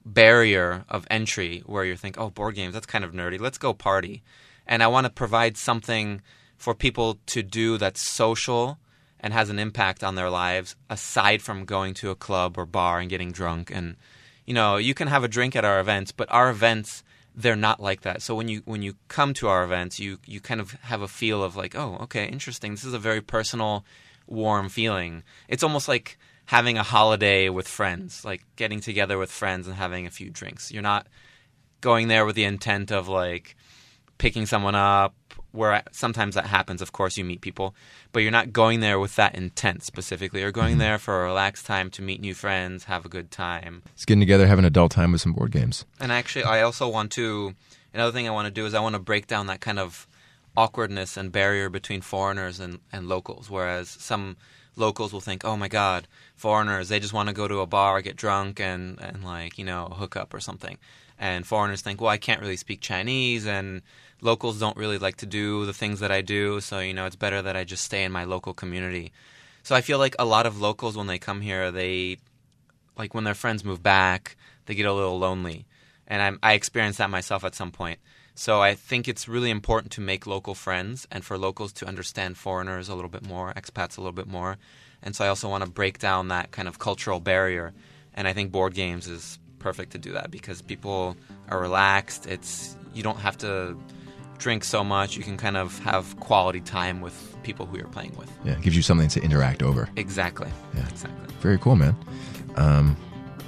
barrier 0.05 0.85
of 0.87 1.07
entry 1.09 1.63
where 1.65 1.83
you 1.83 1.95
think, 1.95 2.17
"Oh, 2.17 2.29
board 2.29 2.55
games, 2.55 2.73
that's 2.73 2.85
kind 2.85 3.03
of 3.03 3.13
nerdy. 3.13 3.39
Let's 3.39 3.57
go 3.57 3.73
party." 3.73 4.23
And 4.67 4.83
I 4.83 4.87
want 4.87 5.05
to 5.05 5.11
provide 5.11 5.57
something 5.57 6.21
for 6.57 6.73
people 6.73 7.19
to 7.27 7.43
do 7.43 7.77
that's 7.77 8.01
social 8.01 8.77
and 9.19 9.33
has 9.33 9.49
an 9.49 9.59
impact 9.59 10.03
on 10.03 10.15
their 10.15 10.29
lives 10.29 10.75
aside 10.89 11.41
from 11.41 11.65
going 11.65 11.93
to 11.95 12.11
a 12.11 12.15
club 12.15 12.57
or 12.57 12.65
bar 12.65 12.99
and 12.99 13.09
getting 13.09 13.31
drunk 13.31 13.71
and 13.71 13.95
you 14.45 14.53
know, 14.53 14.77
you 14.77 14.93
can 14.93 15.07
have 15.07 15.23
a 15.23 15.27
drink 15.27 15.55
at 15.55 15.65
our 15.65 15.79
events, 15.79 16.11
but 16.11 16.31
our 16.31 16.49
events 16.49 17.03
they're 17.37 17.55
not 17.55 17.81
like 17.81 18.01
that. 18.01 18.21
So 18.21 18.33
when 18.33 18.47
you 18.47 18.61
when 18.65 18.81
you 18.81 18.95
come 19.09 19.33
to 19.35 19.47
our 19.49 19.63
events, 19.63 19.99
you 19.99 20.19
you 20.25 20.39
kind 20.39 20.61
of 20.61 20.71
have 20.83 21.01
a 21.01 21.07
feel 21.07 21.43
of 21.43 21.55
like, 21.55 21.75
oh, 21.75 21.97
okay, 22.03 22.25
interesting. 22.27 22.71
This 22.71 22.85
is 22.85 22.93
a 22.93 22.99
very 22.99 23.21
personal, 23.21 23.83
warm 24.27 24.69
feeling. 24.69 25.23
It's 25.47 25.63
almost 25.63 25.87
like 25.87 26.17
having 26.45 26.77
a 26.77 26.83
holiday 26.83 27.49
with 27.49 27.67
friends, 27.67 28.23
like 28.23 28.43
getting 28.55 28.79
together 28.79 29.17
with 29.17 29.31
friends 29.31 29.67
and 29.67 29.75
having 29.75 30.05
a 30.05 30.11
few 30.11 30.29
drinks. 30.29 30.71
You're 30.71 30.83
not 30.83 31.07
going 31.81 32.07
there 32.07 32.25
with 32.25 32.35
the 32.35 32.43
intent 32.43 32.91
of 32.91 33.07
like 33.07 33.55
picking 34.17 34.45
someone 34.45 34.75
up 34.75 35.13
where 35.51 35.83
sometimes 35.91 36.35
that 36.35 36.45
happens 36.45 36.81
of 36.81 36.91
course 36.91 37.17
you 37.17 37.23
meet 37.23 37.41
people 37.41 37.75
but 38.11 38.21
you're 38.21 38.31
not 38.31 38.53
going 38.53 38.79
there 38.79 38.99
with 38.99 39.15
that 39.15 39.35
intent 39.35 39.83
specifically 39.83 40.39
you're 40.41 40.51
going 40.51 40.73
mm-hmm. 40.73 40.79
there 40.79 40.97
for 40.97 41.21
a 41.21 41.25
relaxed 41.25 41.65
time 41.65 41.89
to 41.89 42.01
meet 42.01 42.21
new 42.21 42.33
friends 42.33 42.85
have 42.85 43.05
a 43.05 43.09
good 43.09 43.29
time 43.29 43.83
It's 43.93 44.05
getting 44.05 44.21
together, 44.21 44.47
having 44.47 44.65
adult 44.65 44.91
time 44.91 45.11
with 45.11 45.21
some 45.21 45.33
board 45.33 45.51
games. 45.51 45.85
and 45.99 46.11
actually 46.11 46.45
i 46.45 46.61
also 46.61 46.87
want 46.87 47.11
to 47.11 47.55
another 47.93 48.11
thing 48.11 48.27
i 48.27 48.31
want 48.31 48.45
to 48.45 48.51
do 48.51 48.65
is 48.65 48.73
i 48.73 48.79
want 48.79 48.95
to 48.95 48.99
break 48.99 49.27
down 49.27 49.47
that 49.47 49.61
kind 49.61 49.79
of 49.79 50.07
awkwardness 50.57 51.17
and 51.17 51.31
barrier 51.31 51.69
between 51.69 52.01
foreigners 52.01 52.59
and, 52.59 52.79
and 52.91 53.07
locals 53.07 53.49
whereas 53.49 53.89
some 53.89 54.37
locals 54.75 55.13
will 55.13 55.21
think 55.21 55.45
oh 55.45 55.55
my 55.55 55.67
god 55.67 56.07
foreigners 56.35 56.89
they 56.89 56.99
just 56.99 57.13
want 57.13 57.29
to 57.29 57.35
go 57.35 57.47
to 57.47 57.59
a 57.59 57.65
bar 57.65 58.01
get 58.01 58.15
drunk 58.15 58.59
and, 58.59 58.99
and 59.01 59.23
like 59.23 59.57
you 59.57 59.65
know 59.65 59.85
hook 59.85 60.15
up 60.15 60.33
or 60.33 60.39
something. 60.39 60.77
And 61.17 61.47
foreigners 61.47 61.81
think 61.81 62.01
well 62.01 62.09
i 62.09 62.17
can't 62.17 62.41
really 62.41 62.57
speak 62.57 62.81
chinese 62.81 63.47
and 63.47 63.81
locals 64.21 64.59
don't 64.59 64.75
really 64.75 64.97
like 64.97 65.17
to 65.17 65.25
do 65.25 65.65
the 65.65 65.73
things 65.73 66.01
that 66.01 66.11
i 66.11 66.21
do 66.21 66.59
so 66.59 66.79
you 66.79 66.93
know 66.93 67.05
it's 67.05 67.15
better 67.15 67.41
that 67.41 67.55
i 67.55 67.63
just 67.63 67.83
stay 67.83 68.03
in 68.03 68.11
my 68.11 68.25
local 68.25 68.53
community. 68.53 69.13
So 69.63 69.75
i 69.75 69.81
feel 69.81 69.97
like 69.97 70.15
a 70.19 70.25
lot 70.25 70.45
of 70.45 70.59
locals 70.59 70.97
when 70.97 71.07
they 71.07 71.17
come 71.17 71.39
here 71.39 71.71
they 71.71 72.17
like 72.97 73.13
when 73.13 73.23
their 73.23 73.35
friends 73.35 73.63
move 73.63 73.83
back, 73.83 74.37
they 74.65 74.75
get 74.75 74.85
a 74.85 74.93
little 74.93 75.19
lonely, 75.19 75.65
and 76.07 76.21
I'm, 76.21 76.39
I 76.41 76.53
experienced 76.53 76.99
that 76.99 77.09
myself 77.09 77.43
at 77.43 77.55
some 77.55 77.71
point. 77.71 77.99
So 78.35 78.61
I 78.61 78.75
think 78.75 79.07
it's 79.07 79.27
really 79.27 79.49
important 79.49 79.93
to 79.93 80.01
make 80.01 80.27
local 80.27 80.55
friends 80.55 81.07
and 81.09 81.23
for 81.23 81.37
locals 81.37 81.71
to 81.73 81.87
understand 81.87 82.37
foreigners 82.37 82.89
a 82.89 82.95
little 82.95 83.09
bit 83.09 83.25
more, 83.25 83.53
expats 83.53 83.97
a 83.97 84.01
little 84.01 84.11
bit 84.13 84.27
more, 84.27 84.57
and 85.01 85.15
so 85.15 85.23
I 85.23 85.29
also 85.29 85.49
want 85.49 85.63
to 85.63 85.69
break 85.69 85.99
down 85.99 86.27
that 86.27 86.51
kind 86.51 86.67
of 86.67 86.77
cultural 86.77 87.19
barrier, 87.21 87.73
and 88.13 88.27
I 88.27 88.33
think 88.33 88.51
board 88.51 88.73
games 88.73 89.07
is 89.07 89.39
perfect 89.59 89.93
to 89.93 89.97
do 89.97 90.11
that 90.13 90.31
because 90.31 90.61
people 90.61 91.15
are 91.49 91.59
relaxed. 91.59 92.27
It's 92.27 92.75
you 92.93 93.03
don't 93.03 93.19
have 93.19 93.37
to 93.39 93.77
drink 94.37 94.65
so 94.65 94.83
much. 94.83 95.15
You 95.15 95.23
can 95.23 95.37
kind 95.37 95.55
of 95.55 95.79
have 95.79 96.19
quality 96.19 96.59
time 96.59 96.99
with 97.01 97.37
people 97.43 97.65
who 97.65 97.77
you're 97.77 97.87
playing 97.87 98.15
with. 98.17 98.31
Yeah, 98.43 98.53
it 98.53 98.61
gives 98.61 98.75
you 98.75 98.81
something 98.81 99.07
to 99.09 99.21
interact 99.21 99.63
over. 99.63 99.89
Exactly. 99.95 100.49
Yeah. 100.75 100.87
Exactly. 100.89 101.33
Very 101.39 101.57
cool, 101.57 101.75
man. 101.75 101.95
Um, 102.57 102.97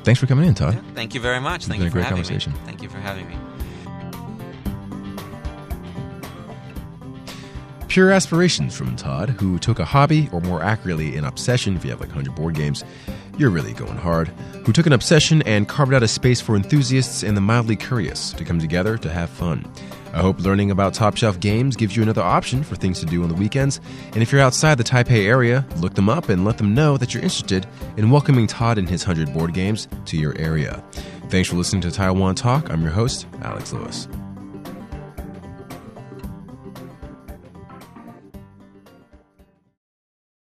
thanks 0.03 0.19
for 0.19 0.27
coming 0.27 0.47
in, 0.47 0.53
Todd. 0.53 0.75
Yeah, 0.75 0.81
thank 0.93 1.13
you 1.13 1.19
very 1.19 1.41
much. 1.41 1.65
Thank 1.65 1.79
been 1.79 1.81
you 1.81 1.87
a 1.87 1.89
for 1.89 1.93
great 1.95 2.05
having 2.05 2.23
conversation. 2.23 2.53
me. 2.53 2.59
Thank 2.65 2.81
you 2.81 2.89
for 2.89 2.99
having 2.99 3.27
me. 3.27 3.35
Pure 7.97 8.11
aspirations 8.11 8.77
from 8.77 8.95
Todd, 8.95 9.27
who 9.27 9.57
took 9.57 9.79
a 9.79 9.83
hobby, 9.85 10.29
or 10.31 10.39
more 10.41 10.61
accurately, 10.61 11.17
an 11.17 11.25
obsession, 11.25 11.75
if 11.75 11.83
you 11.83 11.89
have 11.89 11.99
like 11.99 12.09
100 12.09 12.35
board 12.35 12.53
games, 12.53 12.83
you're 13.39 13.49
really 13.49 13.73
going 13.73 13.97
hard, 13.97 14.27
who 14.63 14.71
took 14.71 14.85
an 14.85 14.93
obsession 14.93 15.41
and 15.47 15.67
carved 15.67 15.95
out 15.95 16.03
a 16.03 16.07
space 16.07 16.39
for 16.39 16.55
enthusiasts 16.55 17.23
and 17.23 17.35
the 17.35 17.41
mildly 17.41 17.75
curious 17.75 18.33
to 18.33 18.45
come 18.45 18.59
together 18.59 18.99
to 18.99 19.09
have 19.09 19.31
fun. 19.31 19.65
I 20.13 20.19
hope 20.19 20.39
learning 20.39 20.69
about 20.69 20.93
top 20.93 21.17
shelf 21.17 21.39
games 21.39 21.75
gives 21.75 21.95
you 21.95 22.03
another 22.03 22.21
option 22.21 22.63
for 22.63 22.75
things 22.75 22.99
to 22.99 23.07
do 23.07 23.23
on 23.23 23.29
the 23.29 23.33
weekends. 23.33 23.81
And 24.13 24.21
if 24.21 24.31
you're 24.31 24.41
outside 24.41 24.77
the 24.77 24.83
Taipei 24.83 25.25
area, 25.25 25.65
look 25.77 25.95
them 25.95 26.07
up 26.07 26.29
and 26.29 26.45
let 26.45 26.59
them 26.59 26.75
know 26.75 26.97
that 26.97 27.15
you're 27.15 27.23
interested 27.23 27.65
in 27.97 28.11
welcoming 28.11 28.45
Todd 28.45 28.77
and 28.77 28.87
his 28.87 29.07
100 29.07 29.33
board 29.33 29.55
games 29.55 29.87
to 30.05 30.17
your 30.17 30.37
area. 30.37 30.83
Thanks 31.29 31.49
for 31.49 31.55
listening 31.55 31.81
to 31.81 31.89
Taiwan 31.89 32.35
Talk. 32.35 32.69
I'm 32.69 32.83
your 32.83 32.91
host, 32.91 33.25
Alex 33.41 33.73
Lewis. 33.73 34.07